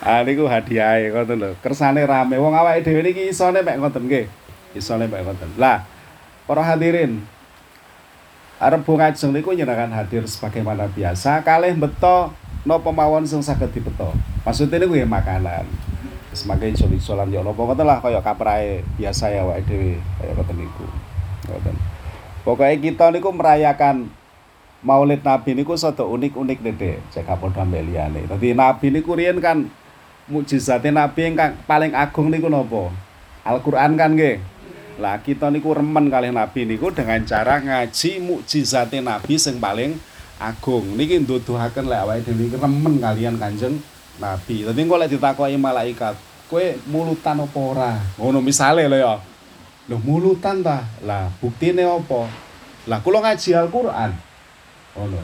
Ah 0.09 0.25
niku 0.25 0.49
hadiah 0.49 0.97
ngoten. 1.13 1.53
Kersane 1.61 2.01
rame. 2.09 2.41
Wong 2.41 2.57
awake 2.57 2.81
dhewe 2.81 3.05
niki 3.05 3.29
isone 3.29 3.61
mek 3.61 3.77
ngoten 3.77 4.09
nggih. 4.09 4.25
Isone 4.73 5.05
mek 5.05 5.21
ngoten. 5.21 5.53
Lah, 5.61 5.85
para 6.49 6.65
hadirin. 6.65 7.21
Arep 8.57 8.89
ngajeng 8.89 9.37
niku 9.37 9.53
nyenengan 9.53 9.93
hadir 9.93 10.25
sebagaimana 10.25 10.89
biasa 10.91 11.45
kalih 11.47 11.77
beto 11.77 12.33
napa 12.65 12.89
mawon 12.89 13.29
sing 13.29 13.45
saged 13.45 13.69
dibeto. 13.69 14.17
Maksudnya 14.49 14.81
niku 14.81 14.97
ya 14.97 15.05
makanan. 15.05 15.69
Semakin 16.39 16.79
iso-isolan 16.79 17.35
ya 17.35 17.43
napa 17.43 17.59
ngoten 17.59 17.83
lah 17.83 17.99
kaya 17.99 18.23
kaprae 18.23 18.87
biasa 18.95 19.35
ya 19.35 19.43
awake 19.43 19.67
dhewe 19.67 19.99
kaya 20.23 20.33
ngoten 20.39 20.57
niku. 20.63 20.87
Ngoten. 21.51 21.75
Pokoknya 22.47 22.79
kita 22.79 23.11
niku 23.11 23.35
merayakan 23.35 24.07
Maulid 24.79 25.27
Nabi 25.27 25.59
niku 25.59 25.75
sada 25.75 26.07
unik-unik 26.07 26.63
dede 26.63 27.03
cek 27.11 27.27
Kapolda 27.27 27.67
liyane. 27.67 28.31
Dadi 28.31 28.55
Nabi 28.55 28.95
niku 28.95 29.19
riyen 29.19 29.43
kan 29.43 29.67
mukjizate 30.31 30.95
Nabi 30.95 31.35
ingkang 31.35 31.59
paling 31.67 31.99
agung 31.99 32.31
niku 32.31 32.47
napa? 32.47 32.95
Al-Qur'an 33.43 33.99
kan 33.99 34.15
nggih. 34.15 34.39
Lah 35.03 35.19
kita 35.19 35.51
niku 35.51 35.75
remen 35.75 36.07
kalih 36.07 36.31
Nabi 36.31 36.63
niku 36.63 36.95
dengan 36.95 37.19
cara 37.27 37.59
ngaji 37.59 38.23
mukjizate 38.23 39.03
Nabi 39.03 39.35
sing 39.35 39.59
paling 39.59 39.99
agung. 40.39 40.95
Niki 40.95 41.27
nduduhaken 41.27 41.91
lek 41.91 42.01
awake 42.07 42.23
dhewe 42.31 42.55
remen 42.55 43.03
kalian 43.03 43.35
Kanjeng 43.35 43.83
Nabi. 44.23 44.63
Dadi 44.63 44.79
engko 44.79 44.95
lek 44.95 45.11
ditakoki 45.11 45.59
malaikat, 45.59 46.15
kowe 46.49 46.67
mulutan 46.89 47.39
apa 47.39 47.59
ora? 47.61 47.93
Ngono 48.17 48.41
misale 48.41 48.89
lho 48.89 48.99
ya. 48.99 49.15
Lho 49.89 49.97
mulutan 50.01 50.65
ta? 50.65 50.85
Lah 51.05 51.29
buktine 51.39 51.85
apa? 51.85 52.29
Lah 52.89 52.99
kula 53.05 53.21
ngaji 53.21 53.53
Al-Qur'an. 53.55 54.17
Ngono. 54.97 55.21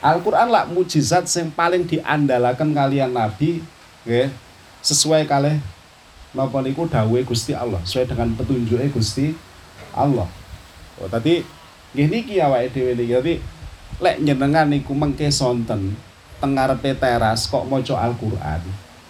Al-Qur'an 0.00 0.48
lah 0.52 0.64
mujizat 0.68 1.24
sing 1.28 1.48
paling 1.52 1.88
diandalaken 1.88 2.76
kalian 2.76 3.12
Nabi 3.16 3.64
nggih 4.06 4.30
sesuai 4.84 5.26
kalih 5.26 5.58
napa 6.30 6.62
niku 6.62 6.86
dawuhe 6.86 7.26
Gusti 7.26 7.56
Allah 7.56 7.82
sesuai 7.82 8.06
dengan 8.06 8.30
petunjuke 8.38 8.86
Gusti 8.94 9.34
Allah 9.90 10.30
oh 11.02 11.08
tadi 11.10 11.42
nggih 11.96 12.06
niki 12.06 12.38
awake 12.38 12.70
dhewe 12.70 12.94
niki 12.94 13.12
dadi 13.18 13.34
lek 13.98 14.22
nyenengan 14.22 14.70
niku 14.70 14.94
mengke 14.94 15.26
sonten 15.32 15.98
teng 16.38 16.52
ngarepe 16.54 16.94
teras 16.94 17.50
kok 17.50 17.66
maca 17.66 17.98
Al-Qur'an 17.98 18.62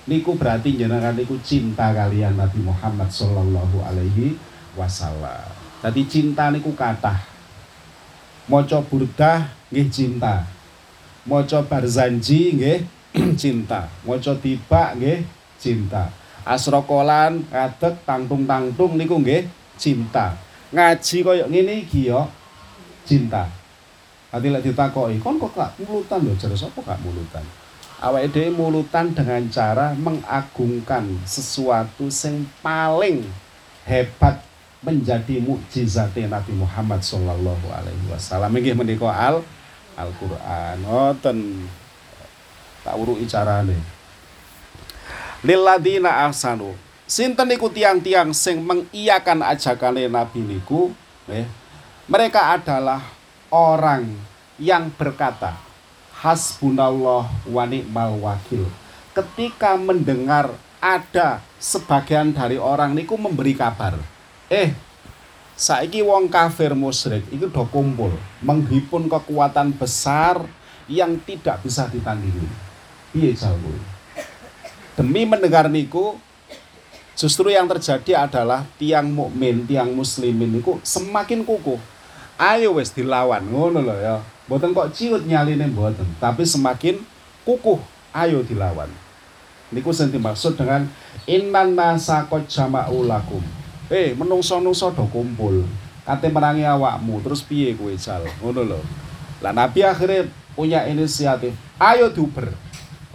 niku 0.06 0.38
berarti 0.38 0.78
jenengan 0.78 1.14
niku 1.14 1.38
cinta 1.42 1.90
kalian 1.92 2.38
Nabi 2.38 2.62
Muhammad 2.62 3.10
sallallahu 3.10 3.82
alaihi 3.82 4.38
wasallam. 4.78 5.50
Tadi 5.82 6.02
cinta 6.06 6.50
niku 6.50 6.74
kathah. 6.74 7.20
Maca 8.46 8.78
burdah 8.82 9.50
nggih 9.74 9.90
cinta. 9.90 10.46
Maca 11.26 11.62
barzanji 11.66 12.54
nggih 12.54 12.96
cinta 13.40 13.88
maca 14.04 14.32
tiba 14.36 14.92
nggih 14.96 15.24
cinta 15.56 16.12
asrokolan 16.44 17.42
ngadeg 17.48 17.94
tangtung-tangtung 18.04 19.00
niku 19.00 19.16
nggih 19.18 19.48
cinta 19.80 20.36
ngaji 20.72 21.18
ngene 21.48 21.74
iki 21.88 22.12
ya 22.12 22.28
cinta 23.08 23.48
Nanti 24.26 24.52
lek 24.52 24.68
ditakoki, 24.68 25.16
kon 25.16 25.40
kok 25.40 25.56
gak 25.56 25.80
mulutan 25.80 26.20
lho, 26.20 26.36
jare 26.36 26.52
sapa 26.52 26.76
gak 26.84 27.00
mulutan? 27.00 27.40
Awake 28.06 28.30
dhewe 28.30 28.54
mulutan 28.54 29.10
dengan 29.10 29.42
cara 29.50 29.98
mengagungkan 29.98 31.06
sesuatu 31.26 32.06
sing 32.06 32.46
paling 32.62 33.26
hebat 33.82 34.38
menjadi 34.78 35.42
mukjizat 35.42 36.14
Nabi 36.14 36.54
Muhammad 36.54 37.02
sallallahu 37.02 37.66
alaihi 37.74 38.06
wasallam. 38.06 38.54
Inggih 38.54 38.78
menika 38.78 39.10
al 39.10 39.42
Al-Qur'an. 39.96 40.78
Ngoten 40.86 41.66
tak 42.86 42.94
uruki 42.94 43.26
carane 43.26 43.74
lilladina 45.42 46.30
ahsanu 46.30 46.78
sinten 47.02 47.50
niku 47.50 47.66
tiang-tiang 47.66 48.30
sing 48.30 48.62
mengiyakan 48.62 49.42
ajakane 49.42 50.06
nabi 50.06 50.46
niku 50.46 50.94
eh, 51.26 51.50
mereka 52.06 52.54
adalah 52.54 53.02
orang 53.50 54.06
yang 54.62 54.86
berkata 54.94 55.58
hasbunallah 56.20 57.28
wa 57.48 57.64
ni'mal 57.68 58.16
wakil. 58.20 58.64
Ketika 59.12 59.76
mendengar 59.80 60.52
ada 60.80 61.40
sebagian 61.56 62.30
dari 62.36 62.60
orang 62.60 62.92
niku 62.92 63.16
memberi 63.16 63.56
kabar 63.56 63.96
eh 64.46 64.76
saiki 65.56 66.04
wong 66.04 66.28
kafir 66.28 66.76
musyrik 66.76 67.24
itu 67.32 67.48
do 67.48 67.64
kumpul 67.72 68.12
menghimpun 68.44 69.08
kekuatan 69.08 69.72
besar 69.74 70.44
yang 70.86 71.16
tidak 71.24 71.64
bisa 71.64 71.88
ditandingi. 71.88 72.46
Piye 73.10 73.32
jalmu 73.32 73.72
demi 74.96 75.24
mendengar 75.24 75.68
niku 75.68 76.16
justru 77.16 77.52
yang 77.52 77.68
terjadi 77.68 78.28
adalah 78.28 78.68
tiang 78.76 79.08
mukmin 79.08 79.64
tiang 79.64 79.92
muslimin 79.96 80.60
niku 80.60 80.78
semakin 80.84 81.42
kukuh. 81.42 81.80
Ayo 82.36 82.76
wes 82.76 82.92
dilawan 82.92 83.48
ngono 83.48 83.80
loh 83.80 83.96
ya 83.96 84.20
mboten 84.46 84.72
kok 84.72 84.94
ciut 84.94 85.26
nyaline 85.26 85.66
mboten 85.70 86.06
tapi 86.22 86.46
semakin 86.46 87.02
kukuh 87.46 87.78
ayo 88.14 88.42
dilawan. 88.42 88.88
Niku 89.74 89.90
sing 89.90 90.14
dimaksud 90.14 90.54
dengan 90.54 90.86
innan 91.26 91.74
nasa 91.74 92.26
qad 92.30 92.46
jama'u 92.46 93.02
lakum. 93.06 93.42
Eh 93.90 94.14
menungso-nungso 94.14 94.94
do 94.94 95.06
kumpul 95.10 95.66
kate 96.06 96.30
merangi 96.30 96.62
awakmu 96.62 97.18
terus 97.22 97.42
piye 97.42 97.74
kowe 97.74 97.90
jal? 97.98 98.22
Ngono 98.42 98.62
lho. 98.62 98.80
Lah 99.42 99.50
nabi 99.50 99.82
akhirnya 99.82 100.30
punya 100.54 100.86
inisiatif 100.86 101.52
ayo 101.82 102.08
diuber 102.14 102.54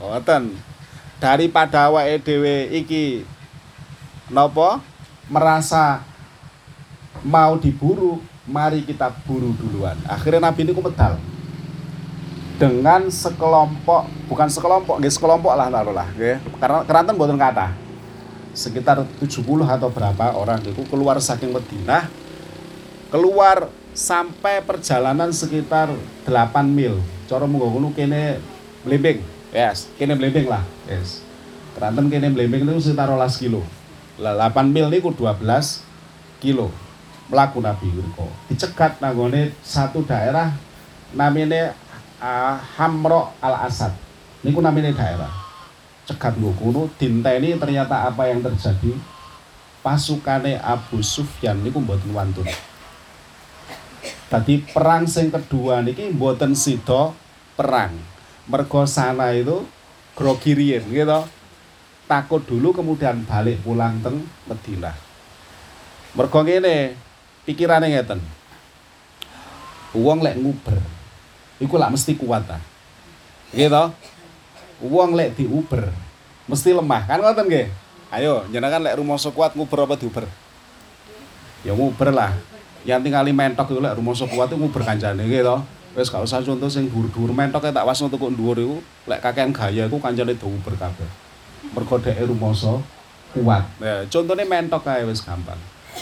Ngoten. 0.02 0.58
Daripada 1.22 1.86
awake 1.86 2.26
dhewe 2.26 2.74
iki 2.74 3.22
napa? 4.34 4.82
Merasa 5.30 6.02
mau 7.22 7.56
diburu, 7.56 8.20
mari 8.50 8.82
kita 8.82 9.14
buru 9.26 9.54
duluan. 9.54 9.98
Akhirnya 10.10 10.50
Nabi 10.50 10.66
ini 10.66 10.74
medal. 10.74 11.18
Dengan 12.62 13.10
sekelompok, 13.10 14.30
bukan 14.30 14.46
sekelompok, 14.46 15.02
nggih 15.02 15.14
sekelompok 15.14 15.54
lah 15.58 15.74
naruhlah, 15.74 16.06
nggih. 16.14 16.38
Karena 16.62 16.86
keranten 16.86 17.18
mboten 17.18 17.38
kata. 17.38 17.74
Sekitar 18.54 19.02
70 19.18 19.42
atau 19.66 19.90
berapa 19.90 20.36
orang 20.38 20.62
itu 20.62 20.86
keluar 20.86 21.18
saking 21.18 21.50
Madinah. 21.56 22.06
Keluar 23.10 23.72
sampai 23.98 24.62
perjalanan 24.62 25.34
sekitar 25.34 25.90
8 26.28 26.68
mil. 26.70 27.02
Cara 27.26 27.50
munggo 27.50 27.90
kene 27.98 28.38
mlimbing. 28.86 29.24
Yes, 29.52 29.90
kene 29.98 30.14
blembing 30.14 30.48
lah. 30.48 30.64
Yes. 30.86 31.24
Keranten 31.74 32.14
kene 32.14 32.30
blembing 32.30 32.68
itu 32.68 32.92
sekitar 32.92 33.10
12 33.10 33.42
kilo. 33.42 33.62
Lah 34.22 34.38
8 34.38 34.70
mil 34.70 34.92
niku 34.92 35.10
12 35.16 35.82
kilo. 36.44 36.70
Melaku 37.32 37.64
Nabi 37.64 37.88
Yurko. 37.88 38.28
Dicegat 38.52 39.00
nanggone 39.00 39.56
satu 39.64 40.04
daerah 40.04 40.52
namanya 41.16 41.72
uh, 42.20 42.60
Hamro 42.76 43.32
Al 43.40 43.72
Asad. 43.72 43.96
Niku 44.44 44.60
namanya 44.60 44.92
daerah. 44.92 45.32
Cegat 46.04 46.36
nggo 46.36 46.52
kuno 46.60 46.92
dinteni 47.00 47.56
ternyata 47.56 48.12
apa 48.12 48.28
yang 48.28 48.44
terjadi 48.44 49.00
pasukane 49.80 50.60
Abu 50.60 51.00
Sufyan 51.00 51.64
niku 51.64 51.80
mboten 51.80 52.12
wantun. 52.12 52.52
Tadi 54.28 54.60
perang 54.68 55.08
sing 55.08 55.32
kedua 55.32 55.80
niki 55.80 56.12
mboten 56.12 56.52
sida 56.52 57.16
perang 57.56 57.94
mergo 58.50 58.84
sana 58.90 59.32
itu 59.38 59.64
grogi 60.18 60.58
gitu 60.58 61.20
takut 62.10 62.44
dulu 62.44 62.74
kemudian 62.74 63.24
balik 63.24 63.62
pulang 63.64 64.02
teng 64.04 64.26
Madinah 64.50 64.98
mergo 66.18 66.42
ngene 66.44 66.98
pikirane 67.46 67.90
ngeten. 67.90 68.20
Wong 69.92 70.24
lek 70.24 70.40
nguber 70.40 70.80
iku 71.62 71.76
lak 71.78 71.92
mesti 71.94 72.16
kuat 72.18 72.48
ta. 72.48 72.58
To? 73.54 73.84
Wong 74.82 75.14
lek 75.14 75.36
diuber 75.38 75.92
mesti 76.48 76.74
lemah. 76.74 77.06
Kan 77.06 77.22
ngoten 77.22 77.46
nggih? 77.48 77.68
Ayo, 78.12 78.44
jenengan 78.52 78.84
lek 78.84 78.98
rumangsa 79.00 79.32
kuat 79.32 79.56
nguber 79.56 79.88
apa 79.88 79.96
diuber? 80.00 80.26
Ya 81.64 81.76
nguber 81.76 82.10
lah. 82.12 82.34
Yang 82.82 83.08
tinggali 83.08 83.32
mentok 83.36 83.70
iku 83.72 83.82
lek 83.84 84.00
rumangsa 84.00 84.26
kuat 84.26 84.50
iku 84.50 84.58
nguber 84.58 84.82
kancane 84.82 85.28
nggih 85.28 85.44
to. 85.44 85.58
Wis 85.92 86.08
gak 86.08 86.24
usah 86.24 86.40
contoh 86.40 86.72
sing 86.72 86.88
dhuwur-dhuwur 86.88 87.36
mentok 87.36 87.68
tak 87.68 87.84
wasno 87.84 88.08
kok 88.08 88.32
dhuwur 88.32 88.58
iku 88.58 88.76
lek 89.12 89.20
kakean 89.20 89.52
gaya 89.52 89.92
iku 89.92 90.00
kancane 90.00 90.40
diuber 90.40 90.74
kabeh. 90.80 91.10
Mergo 91.76 92.00
dheke 92.00 92.24
rumangsa 92.32 92.80
kuat. 93.36 93.64
Ya, 93.84 94.08
contohnya 94.08 94.48
mentok 94.48 94.88
kae 94.88 95.04
wis 95.04 95.20
gampang. 95.20 95.60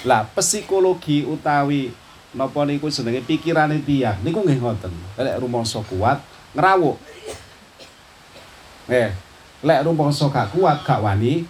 Lah 0.08 0.24
psikologi 0.32 1.28
utawi 1.28 1.92
napa 2.32 2.62
niku 2.64 2.88
jenenge 2.88 3.26
pikirane 3.26 3.82
tiyang 3.84 4.22
niku 4.24 4.46
nggih 4.46 4.60
ngoten. 4.62 4.94
Lek 5.20 5.40
rumangsa 5.42 5.84
kuat 5.84 6.24
ngrawuk. 6.56 6.96
Eh, 8.88 9.12
lek 9.66 9.84
rumangsa 9.84 10.32
gak 10.32 10.56
kuat 10.56 10.86
gak 10.88 11.04
wani 11.04 11.44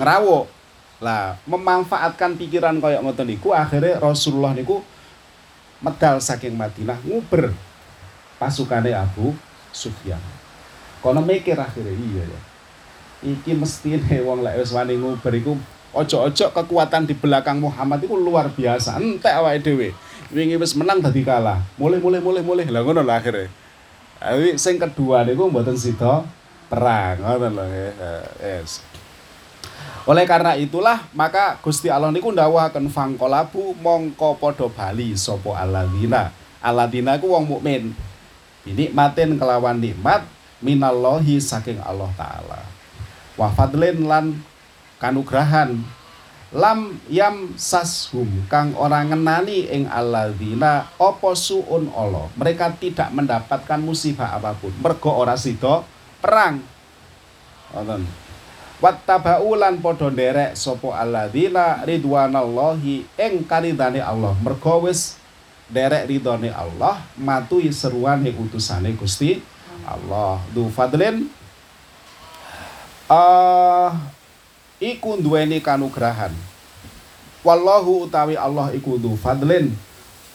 ngrawuk. 0.00 0.48
Lah 1.02 1.36
memanfaatkan 1.44 2.38
pikiran 2.38 2.78
kaya 2.80 3.02
ngoten 3.02 3.28
niku 3.28 3.52
akhirnya 3.52 3.98
Rasulullah 4.00 4.54
niku 4.56 4.80
medal 5.82 6.22
saking 6.22 6.54
Madinah 6.54 6.96
nguber 7.02 7.52
pasukane 8.38 8.94
Abu 8.94 9.34
Sufyan. 9.74 10.22
Kono 11.02 11.20
mikir 11.20 11.58
akhirnya 11.58 11.92
iya 11.92 12.24
ya. 12.24 12.40
Iki 13.22 13.58
mestine 13.58 14.22
wong 14.22 14.46
lek 14.46 14.62
wis 14.62 14.70
wani 14.72 14.96
nguber 14.96 15.34
iku 15.34 15.58
ojo-ojo 15.92 16.46
kekuatan 16.52 17.04
di 17.04 17.14
belakang 17.16 17.60
Muhammad 17.60 18.04
itu 18.04 18.16
luar 18.16 18.48
biasa 18.52 18.96
entek 18.96 19.32
awake 19.32 19.60
dhewe 19.64 19.88
wingi 20.32 20.56
wis 20.56 20.72
menang 20.72 21.04
dadi 21.04 21.20
kalah 21.24 21.60
mulai 21.76 22.00
mulai 22.00 22.20
mulai 22.20 22.42
mulai 22.44 22.66
lah 22.68 22.80
ngono 22.80 23.04
lah 23.04 23.20
akhirnya 23.20 23.52
Awi 24.22 24.54
sing 24.54 24.78
kedua 24.78 25.26
niku 25.26 25.50
mboten 25.50 25.74
sida 25.74 26.22
perang 26.70 27.18
ngoten 27.18 27.58
lho 27.58 27.64
yes. 28.38 28.86
Oleh 30.06 30.22
karena 30.26 30.54
itulah 30.54 31.10
maka 31.10 31.58
Gusti 31.58 31.90
Allah 31.90 32.14
niku 32.14 32.30
ndawuhaken 32.30 32.86
fangkolabu 32.86 33.74
mongko 33.82 34.38
padha 34.38 34.66
bali 34.70 35.18
sapa 35.18 35.58
alladzina. 35.58 36.30
Alladzina 36.62 37.18
ku 37.18 37.34
wong 37.34 37.50
mukmin. 37.50 37.94
maten 38.94 39.42
kelawan 39.42 39.82
nikmat 39.82 40.22
minallahi 40.62 41.42
saking 41.42 41.82
Allah 41.82 42.10
taala. 42.14 42.62
Wa 43.34 43.50
fadlin 43.50 44.06
lan 44.06 44.38
kanugrahan. 45.02 45.82
Lam 46.52 47.00
yam 47.08 47.56
sashum 47.56 48.28
kang 48.46 48.76
orang 48.76 49.08
ngenani 49.08 49.72
ing 49.72 49.88
alladzina 49.88 50.86
opo 51.00 51.32
suun 51.32 51.88
Allah? 51.96 52.28
Mereka 52.36 52.76
tidak 52.76 53.08
mendapatkan 53.10 53.80
musibah 53.80 54.36
apa 54.36 54.52
pun. 54.54 54.70
Mergo 54.78 55.10
ora 55.16 55.34
sida 55.34 55.82
perang. 56.20 56.60
Wonten. 57.72 58.04
Wattabau 58.84 59.56
lan 59.56 59.80
padha 59.80 60.12
nderek 60.12 60.52
sapa 60.52 60.92
alladzina 60.92 61.80
ridwanallahi 61.88 63.08
ing 63.16 63.48
karidane 63.48 64.04
Allah. 64.04 64.36
Mergo 64.44 64.84
wis 64.84 65.16
derek 65.72 66.04
ridhone 66.04 66.52
Allah 66.52 67.00
matui 67.16 67.72
seruane 67.72 68.28
utusane 68.28 68.92
Gusti 68.92 69.40
Allah. 69.88 70.36
Du 70.52 70.68
fadlin. 70.68 71.32
Uh, 73.08 73.88
iku 74.82 75.14
duweni 75.14 75.62
kanugrahan. 75.62 76.34
Wallahu 77.46 78.10
utawi 78.10 78.34
Allah 78.34 78.74
iku 78.74 78.98
du 78.98 79.14
fadlin. 79.14 79.70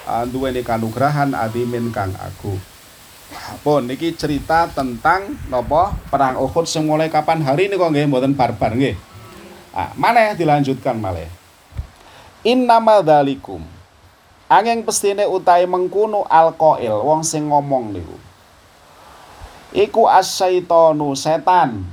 Uh, 0.07 0.23
duweni 0.23 0.63
kanugrahan 0.63 1.36
adimin 1.36 1.91
kang 1.91 2.15
aku 2.15 2.55
pun 3.60 3.83
niki 3.83 4.15
cerita 4.15 4.71
tentang 4.71 5.36
nopo 5.51 5.91
perang 6.07 6.39
Uhud 6.39 6.63
sing 6.63 6.88
kapan? 7.12 7.43
Hari 7.43 7.67
ini 7.67 7.75
kok 7.75 7.91
nggih 7.91 8.07
mboten 8.07 8.31
barbar 8.31 8.71
nggih. 8.71 8.95
Ah 9.75 9.91
mana 9.99 10.31
dilanjutkan 10.31 10.95
malih. 10.95 11.27
Innama 12.47 13.03
dzalikum. 13.03 13.60
Angin 14.47 14.79
pestine 14.88 15.27
utai 15.27 15.67
mengkuno 15.67 16.23
alqail 16.23 17.03
wong 17.03 17.19
sing 17.27 17.51
ngomong 17.51 17.91
niku. 17.91 18.15
Iku 19.75 20.07
asyaitonu 20.07 21.12
setan 21.19 21.83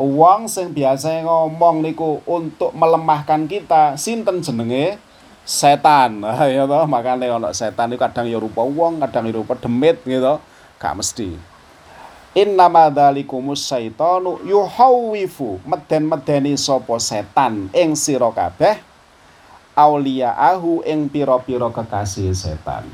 Wong 0.00 0.48
sing 0.48 0.72
biasa 0.72 1.20
ngomong 1.20 1.84
niku 1.84 2.24
untuk 2.24 2.72
melemahkan 2.72 3.44
kita, 3.44 4.00
sinten 4.00 4.40
jenenge? 4.40 4.96
Setan. 5.44 6.24
ya 6.56 6.64
toh, 6.64 6.88
makane 6.88 7.28
ana 7.28 7.52
setan 7.52 7.92
niku 7.92 8.08
kadang 8.08 8.24
ya 8.24 8.40
rupa 8.40 8.64
wong, 8.64 9.04
kadang 9.04 9.28
ya 9.28 9.36
rupa 9.36 9.60
demit 9.60 10.00
gitu. 10.08 10.40
Gak 10.80 10.96
mesti. 10.96 11.36
Innama 12.32 12.88
dzalikumus 12.88 13.60
syaitanu 13.60 14.40
yuhawwifu 14.46 15.60
meden-medeni 15.68 16.56
sapa 16.56 16.96
setan 16.96 17.68
ing 17.74 17.92
sira 17.92 18.32
kabeh 18.32 18.80
auliyaahu 19.76 20.86
ing 20.86 21.10
pira-pira 21.10 21.68
kekasih 21.68 22.32
setan. 22.32 22.86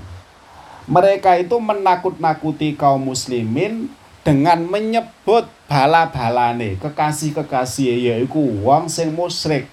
Mereka 0.90 1.36
itu 1.42 1.58
menakut-nakuti 1.58 2.78
kaum 2.78 3.10
muslimin 3.10 3.90
dengan 4.26 4.58
menyebut 4.58 5.46
bala-balane 5.70 6.74
kekasih-kekasih 6.82 8.10
yaiku 8.10 8.42
wong 8.58 8.90
sing 8.90 9.14
musyrik. 9.14 9.70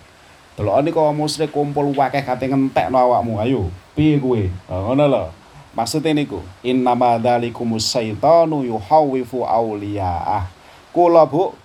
Delokane 0.54 0.94
kok 0.94 1.10
musyrik 1.18 1.50
kumpul 1.50 1.90
wakeh 1.98 2.22
kate 2.22 2.46
ngentekno 2.46 2.94
awakmu. 2.94 3.42
Ayo, 3.42 3.74
piye 3.98 4.22
kowe? 4.22 4.46
Ngono 4.70 5.10
lho. 5.10 5.26
Maksudnya 5.74 6.14
niku, 6.14 6.38
innama 6.62 7.18
dzalikumus 7.18 7.90
syaitanu 7.90 8.62
yuhawwifu 8.62 9.42
awliyaah. 9.42 10.46
Kula 10.94 11.26
Bu, 11.26 11.58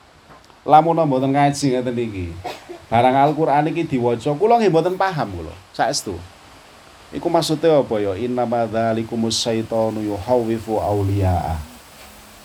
lamun 0.64 0.96
mboten 1.04 1.36
ngaji 1.36 1.76
ngeten 1.76 1.92
iki. 1.92 2.32
Barang 2.88 3.12
Al-Qur'an 3.12 3.68
iki 3.68 3.84
diwaca, 3.84 4.32
kula 4.32 4.56
nggih 4.56 4.72
mboten 4.72 4.96
paham 4.96 5.28
kula. 5.36 5.52
Saestu. 5.76 6.16
Iku 7.12 7.28
maksudnya 7.28 7.84
apa 7.84 8.00
ya? 8.00 8.16
Innama 8.16 8.64
dzalikumus 8.64 9.36
syaitanu 9.36 10.00
yuhawwifu 10.00 10.80
awliyaah 10.80 11.68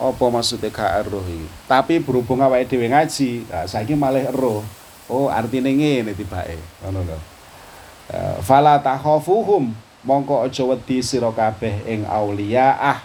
apa 0.04 0.26
maksudnya 0.28 0.68
gak 0.68 1.08
iki? 1.08 1.48
Tapi 1.64 2.04
berhubung 2.04 2.44
awake 2.44 2.68
dhewe 2.68 2.92
ngaji 2.92 3.48
nah, 3.48 3.64
saiki 3.64 3.96
malah 3.96 4.28
eruh. 4.28 4.60
Oh 5.08 5.32
artine 5.32 5.72
ngene 5.72 6.12
tibake. 6.12 6.60
Ngono 6.84 7.08
lho. 7.08 7.18
Uh, 8.12 8.36
fala 8.44 8.84
takhafuhum 8.84 9.72
mongko 10.04 10.44
aja 10.44 10.68
wedi 10.68 11.00
sira 11.00 11.32
kabeh 11.32 11.88
ing 11.88 12.04
aulia 12.04 12.76
ah 12.76 13.00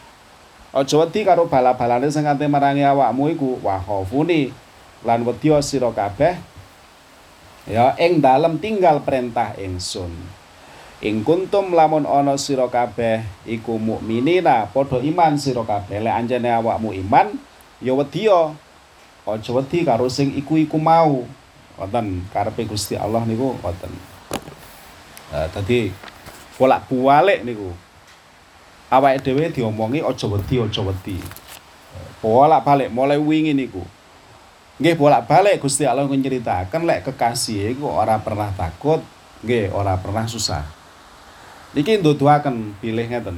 aja 0.75 0.99
wedi 0.99 1.23
karo 1.23 1.47
bala-balane 1.47 2.11
sing 2.11 2.27
kate 2.27 2.51
marangi 2.51 2.83
awakmu 2.83 3.31
iku 3.31 3.63
wa 3.63 3.79
khafuni. 3.79 4.51
Lan 5.07 5.23
wedi 5.23 5.55
sira 5.63 5.95
kabeh 5.95 6.35
ya 7.71 7.95
ing 8.03 8.19
dalem 8.19 8.59
tinggal 8.59 9.05
perintah 9.07 9.55
ingsun 9.55 10.38
Ing 10.99 11.23
kuntum 11.23 11.79
lamun 11.79 12.03
ana 12.11 12.35
sira 12.35 12.67
kabeh 12.67 13.23
iku 13.47 13.79
mukminina 13.79 14.67
padha 14.75 14.99
iman 14.99 15.39
sira 15.39 15.63
kabeh. 15.63 16.03
Lek 16.03 16.11
anjene 16.11 16.51
awakmu 16.51 16.91
iman 16.91 17.39
ya 17.79 17.95
wedya 17.95 18.51
aja 19.23 19.51
wedi 19.55 19.87
karo 19.87 20.11
sing 20.11 20.35
iku-iku 20.35 20.75
mau. 20.83 21.23
Wonten 21.79 22.27
karepe 22.35 22.67
Gusti 22.67 22.99
Allah 22.99 23.23
niku 23.23 23.55
wonten. 23.63 23.95
Uh, 25.31 25.47
dadi 25.55 25.95
bolak-balik 26.59 27.47
niku. 27.47 27.71
Awake 28.91 29.23
dhewe 29.23 29.55
diomongi 29.55 30.03
aja 30.03 30.27
wedi 30.27 30.59
aja 30.59 30.83
wedi. 30.83 31.23
Bolak-balik 32.19 32.91
mulai 32.91 33.23
wingi 33.23 33.55
niku. 33.55 33.87
Nggih 34.83 34.99
bolak-balik 34.99 35.63
Gusti 35.63 35.87
Allah 35.87 36.11
nyeritaken 36.11 36.91
lek 36.91 37.07
kekasih 37.07 37.79
iku 37.79 37.87
ora 37.87 38.19
pernah 38.19 38.51
takut 38.51 38.99
nggih 39.47 39.71
ora 39.71 39.95
pernah 39.95 40.27
susah 40.27 40.78
Niki 41.77 42.01
nduduhaken 42.01 42.81
pilih 42.81 43.05
ngeten. 43.13 43.37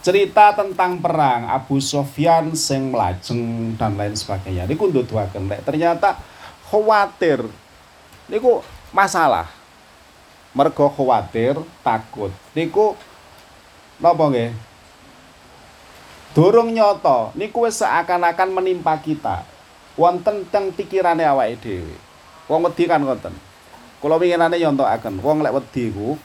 Cerita 0.00 0.50
tentang 0.56 0.98
perang 0.98 1.46
Abu 1.46 1.78
Sofyan 1.78 2.56
sing 2.56 2.90
melajeng 2.90 3.74
dan 3.78 3.94
lain 3.94 4.16
sebagainya. 4.16 4.66
Niku 4.66 4.90
nduduhaken 4.90 5.46
lek 5.46 5.62
ternyata 5.62 6.18
khawatir. 6.66 7.46
Niku 8.26 8.64
masalah. 8.90 9.46
Mergo 10.50 10.90
khawatir, 10.90 11.62
takut. 11.86 12.34
Niku 12.58 12.98
napa 14.02 14.24
nggih? 14.26 14.50
Durung 16.34 16.74
nyoto, 16.74 17.30
niku 17.38 17.66
seakan-akan 17.70 18.50
menimpa 18.50 18.98
kita. 18.98 19.46
Wonten 19.94 20.42
teng 20.50 20.74
pikirane 20.74 21.22
awake 21.22 21.58
dhewe. 21.62 21.94
Wong 22.50 22.66
wedi 22.66 22.90
kan 22.90 23.02
ngoten. 23.02 23.34
Kula 24.02 24.18
winginane 24.18 24.58
nyontokaken, 24.58 25.22
wong 25.22 25.44
lek 25.44 25.54
wedi 25.54 25.94
ku 25.94 26.18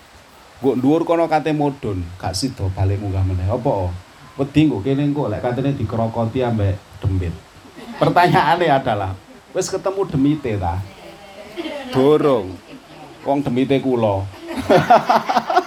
Mbok 0.64 0.76
dhuwur 0.80 1.04
kono 1.04 1.28
kate 1.28 1.52
modon, 1.52 2.00
gak 2.16 2.32
sida 2.32 2.64
balik 2.72 3.04
munggah 3.04 3.28
meneh. 3.28 3.52
Apa? 3.52 3.92
Wedi 4.36 4.68
kok 4.68 4.84
kene 4.84 5.08
engko 5.08 5.32
lek 5.32 5.44
katene 5.44 5.72
dikrokoti 5.76 6.44
ambek 6.44 6.76
demit. 7.00 7.32
Pertanyaannya 7.96 8.68
adalah, 8.68 9.16
wis 9.56 9.72
ketemu 9.72 10.04
demite 10.08 10.60
ta? 10.60 10.76
Dorong. 11.96 12.52
Wong 13.24 13.40
demite 13.44 13.80
kula. 13.80 14.28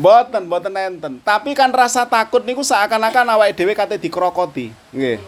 Mboten, 0.00 0.48
mboten 0.48 0.76
enten. 0.76 1.12
Tapi 1.20 1.52
kan 1.52 1.68
rasa 1.72 2.08
takut 2.08 2.40
niku 2.46 2.64
seakan-akan 2.64 3.36
awake 3.36 3.52
dhewe 3.52 3.76
kate 3.76 4.00
dikrokoti. 4.00 4.72
Nggih. 4.96 5.20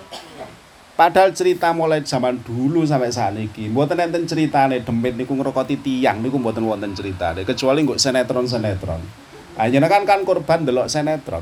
Padahal 0.92 1.32
cerita 1.32 1.72
mulai 1.72 2.04
zaman 2.04 2.36
dulu 2.44 2.84
sampai 2.84 3.08
saat 3.08 3.32
ini, 3.32 3.72
mboten 3.72 3.96
enten 3.96 4.28
ceritane 4.28 4.84
demit 4.84 5.16
niku 5.16 5.32
ngrokoti 5.32 5.80
tiang 5.80 6.20
niku 6.20 6.36
mboten 6.36 6.68
wonten 6.68 6.92
ceritane 6.92 7.48
kecuali 7.48 7.80
nggo 7.80 7.96
sinetron-sinetron. 7.96 9.00
Hanya 9.56 9.88
kan 9.88 10.04
kan 10.04 10.20
korban 10.28 10.68
delok 10.68 10.92
sinetron. 10.92 11.40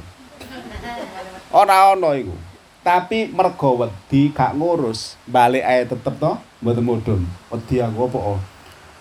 Ora 1.50 1.90
ono 1.90 2.14
iku. 2.14 2.34
Tapi 2.80 3.28
mergo 3.34 3.76
wedi 3.82 4.30
gak 4.30 4.54
ngurus, 4.54 5.18
balik 5.26 5.66
ae 5.66 5.82
tetep 5.82 6.14
to, 6.16 6.32
mboten 6.62 6.86
mudhun. 6.86 7.22
Wedi 7.50 7.82
aku 7.82 8.06
apa? 8.06 8.18
Oh. 8.22 8.40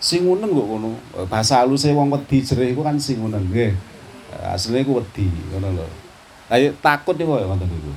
Sing 0.01 0.25
nguneng 0.25 0.49
kok 0.49 0.67
ngono. 0.67 0.89
Bahasa 1.29 1.62
haluse 1.62 1.93
wong 1.93 2.09
wedi 2.09 2.41
jerih 2.41 2.73
iku 2.73 2.81
kan 2.81 2.97
sing 2.97 3.21
nguneng 3.21 3.45
nggih. 3.53 3.77
Asline 4.49 4.81
iku 4.81 4.97
wedi 4.97 5.29
ngono 5.53 5.77
lho. 5.77 5.88
Lah 6.49 6.57
takut 6.81 7.13
niku 7.15 7.38
ya 7.38 7.45
ngoten 7.45 7.69
niku. 7.69 7.93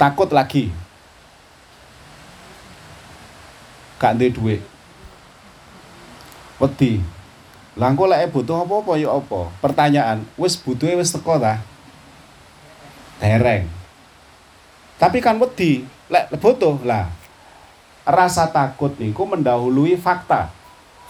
Takut 0.00 0.32
lagi. 0.32 0.72
Gak 4.00 4.16
duwe 4.16 4.32
dhuwit. 4.32 4.62
Wedi. 6.56 7.04
Lah 7.76 7.92
engko 7.92 8.08
lek 8.08 8.32
butuh 8.32 8.64
apa-apa 8.64 8.96
ya 8.96 9.12
apa? 9.12 9.52
Pertanyaan, 9.60 10.24
wis 10.40 10.56
butuhe 10.56 10.96
wis 10.96 11.12
teko 11.12 11.36
ta? 11.36 11.60
Dereng. 13.20 13.68
Tapi 14.96 15.20
kan 15.20 15.36
wedi, 15.36 15.84
lek 16.08 16.32
butuh 16.40 16.80
lah. 16.82 17.12
Rasa 18.08 18.48
takut 18.48 18.96
niku 18.96 19.28
mendahului 19.28 19.94
fakta. 20.00 20.48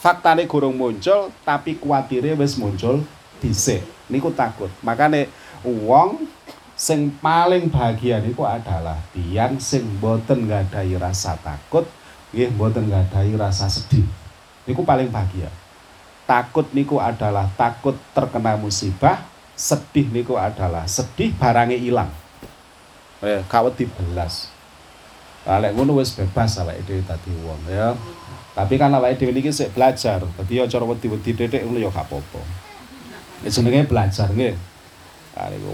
Faktane 0.02 0.50
gorong 0.50 0.74
muncul 0.74 1.30
tapi 1.46 1.78
kuatire 1.78 2.34
wis 2.34 2.58
muncul 2.58 3.06
dhisik. 3.38 3.86
Niku 4.10 4.34
takut. 4.34 4.68
Makane 4.82 5.30
wong 5.62 6.26
sing 6.74 7.12
paling 7.20 7.68
bahagia 7.68 8.18
niku 8.24 8.48
adalah 8.48 8.96
tiang 9.12 9.60
sing 9.60 9.84
boten 10.00 10.48
nggadahi 10.48 10.96
rasa 10.96 11.36
takut, 11.36 11.84
nggih. 12.34 12.50
Boten 12.54 12.90
nggadahi 12.90 13.34
rasa 13.38 13.70
sedih. 13.70 14.04
Niku 14.66 14.82
paling 14.82 15.08
bahagia. 15.10 15.50
Takut 16.26 16.68
niku 16.70 17.02
adalah 17.02 17.50
takut 17.58 17.98
terkena 18.14 18.54
musibah, 18.54 19.26
sedih 19.58 20.06
niku 20.08 20.38
adalah 20.38 20.86
sedih 20.86 21.34
barangnya 21.34 21.76
hilang 21.76 22.10
eh 23.20 23.44
kawet 23.44 23.76
belas 23.76 24.48
lek 25.44 25.72
ngono 25.76 26.00
wis 26.00 26.16
bebas 26.16 26.60
awake 26.60 26.84
dhewe 26.84 27.00
dadi 27.04 27.32
wong 27.42 27.64
ya. 27.68 27.96
Tapi 28.52 28.76
kan 28.76 28.92
awake 28.92 29.16
dhewe 29.16 29.32
niki 29.32 29.48
sik 29.48 29.72
belajar. 29.72 30.20
Dadi 30.20 30.60
aja 30.60 30.76
wedi-wedi 30.84 31.32
titik 31.32 31.64
ngono 31.64 31.80
ya 31.80 31.88
gak 31.88 32.06
apa-apa. 32.06 32.40
Jenenge 33.48 33.88
belajar 33.88 34.28
nggih. 34.28 34.54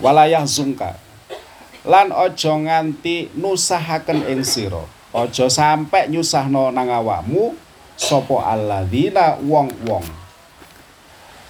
Walayah 0.00 0.46
zungka. 0.46 0.94
Lan 1.82 2.14
aja 2.14 2.52
nganti 2.54 3.34
nusahaken 3.34 4.26
ing 4.30 4.46
sira 4.46 4.86
aja 5.16 5.48
sampe 5.48 6.04
nyusahno 6.12 6.68
nang 6.68 6.92
awakmu 6.92 7.56
sapa 7.96 8.52
alladzina 8.52 9.40
wong-wong. 9.40 10.04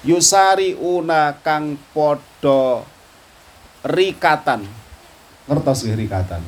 Yusari 0.06 0.78
una 0.78 1.34
kang 1.42 1.74
padha 1.90 2.86
rikatan. 3.82 4.62
Ngertos 5.50 5.82
rikatan? 5.82 6.42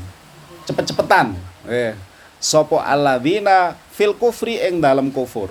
Cepet-cepetan. 0.63 1.35
Eh 1.67 2.09
sopo 2.39 2.79
alladzina 2.79 3.75
fil 3.91 4.15
kufri 4.15 4.63
ing 4.63 4.79
dalam 4.79 5.11
kufur. 5.11 5.51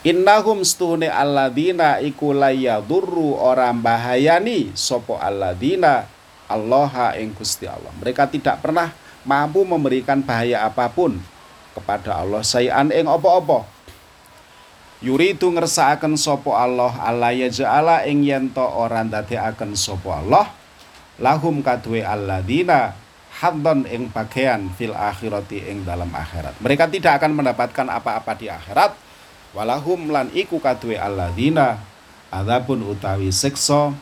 Innahum 0.00 0.64
stune 0.64 1.12
alladzina 1.12 2.00
iku 2.00 2.32
layadurru 2.32 3.36
orang 3.36 3.84
bahayani 3.84 4.72
sopo 4.72 5.20
alladzina 5.20 6.08
Allah 6.48 7.14
ing 7.20 7.36
Gusti 7.36 7.68
Allah. 7.68 7.92
Mereka 8.00 8.32
tidak 8.32 8.64
pernah 8.64 8.88
mampu 9.24 9.64
memberikan 9.66 10.24
bahaya 10.24 10.64
apa 10.64 10.88
pun 10.88 11.20
kepada 11.76 12.20
Allah 12.20 12.42
sayan 12.44 12.90
ing 12.90 13.06
opo-opo. 13.06 13.64
Yuridu 15.00 15.48
ngersakaken 15.48 16.20
sopo 16.20 16.52
Allah 16.52 16.92
Allah 17.00 17.32
yaja'ala 17.32 18.04
ing 18.04 18.20
yento 18.20 18.60
orang 18.60 19.08
dadekaken 19.08 19.72
sopo 19.72 20.12
Allah 20.12 20.52
lahum 21.16 21.64
kadwe 21.64 22.04
alladina 22.04 22.92
haddon 23.40 23.88
ing 23.88 24.12
bagian 24.12 24.68
fil 24.76 24.92
akhirati 24.92 25.72
ing 25.72 25.88
dalam 25.88 26.12
akhirat. 26.12 26.60
Mereka 26.60 26.92
tidak 26.92 27.16
akan 27.16 27.32
mendapatkan 27.32 27.86
apa-apa 27.88 28.32
di 28.36 28.52
akhirat. 28.52 28.92
Walahum 29.56 30.12
lan 30.12 30.28
iku 30.36 30.60
kadwe 30.60 31.00
alladina 31.00 31.80
adabun 32.28 32.84
utawi 32.84 33.32
siksa 33.32 33.96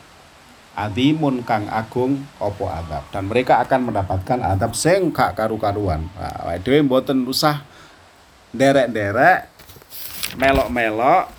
adimun 0.78 1.42
kang 1.42 1.66
agung 1.66 2.22
opo 2.38 2.70
adab 2.70 3.10
dan 3.10 3.26
mereka 3.26 3.58
akan 3.58 3.90
mendapatkan 3.90 4.38
adab 4.46 4.78
sing 4.78 5.10
gak 5.10 5.34
karu-karuan. 5.34 6.06
Nah, 6.14 6.54
dhewe 6.62 6.86
mboten 6.86 7.26
usah 7.26 7.66
derek-derek 8.54 9.50
melok-melok 10.38 11.34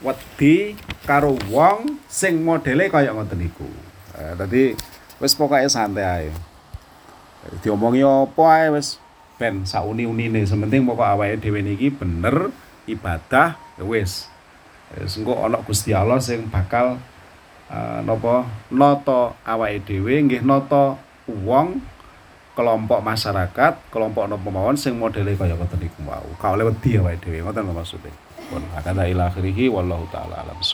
wedi 0.00 0.72
karo 1.04 1.36
wong 1.52 2.00
sing 2.08 2.40
modele 2.40 2.88
kaya 2.88 3.12
ngoten 3.12 3.44
niku. 3.44 3.68
Eh, 4.16 4.32
tadi 4.40 4.62
wis 5.20 5.36
pokoke 5.36 5.68
santai 5.68 6.04
ae. 6.04 6.30
Diomongi 7.60 8.00
apa 8.00 8.44
ae 8.56 8.72
wis 8.72 8.96
ben 9.36 9.68
sauni-unine 9.68 10.48
sementing 10.48 10.88
pokok 10.88 11.12
awake 11.12 11.44
dhewe 11.44 11.60
niki 11.60 11.92
bener 11.92 12.48
ibadah 12.88 13.60
ya 13.76 13.84
wis. 13.84 14.32
Wis 14.96 15.20
engko 15.20 15.44
Gusti 15.68 15.92
Allah 15.92 16.16
sing 16.24 16.48
bakal 16.48 16.96
napa 18.06 18.46
nata 18.70 19.34
awake 19.42 19.82
dhewe 19.86 20.22
nggih 20.22 20.42
nata 20.46 20.94
wong 21.26 21.82
kelompok 22.56 23.04
masyarakat, 23.04 23.92
kelompok 23.92 24.32
nopo 24.32 24.48
mawon 24.48 24.80
sing 24.80 24.96
modele 24.96 25.36
kaya 25.36 25.52
ngoten 25.52 25.76
niku 25.76 26.00
wau. 26.08 26.24
Ka 26.40 26.56
oleh 26.56 26.64
wedi 26.64 26.96
awake 26.96 27.20
dhewe 27.20 27.44
ngoten 27.44 27.68
lho 27.68 27.74
maksude. 27.76 28.08
Pun 28.48 28.62
akada 28.72 29.04
ila 29.04 29.28
akhirih 29.28 29.68
wallahu 29.68 30.06
taala 30.08 30.40
alam 30.40 30.56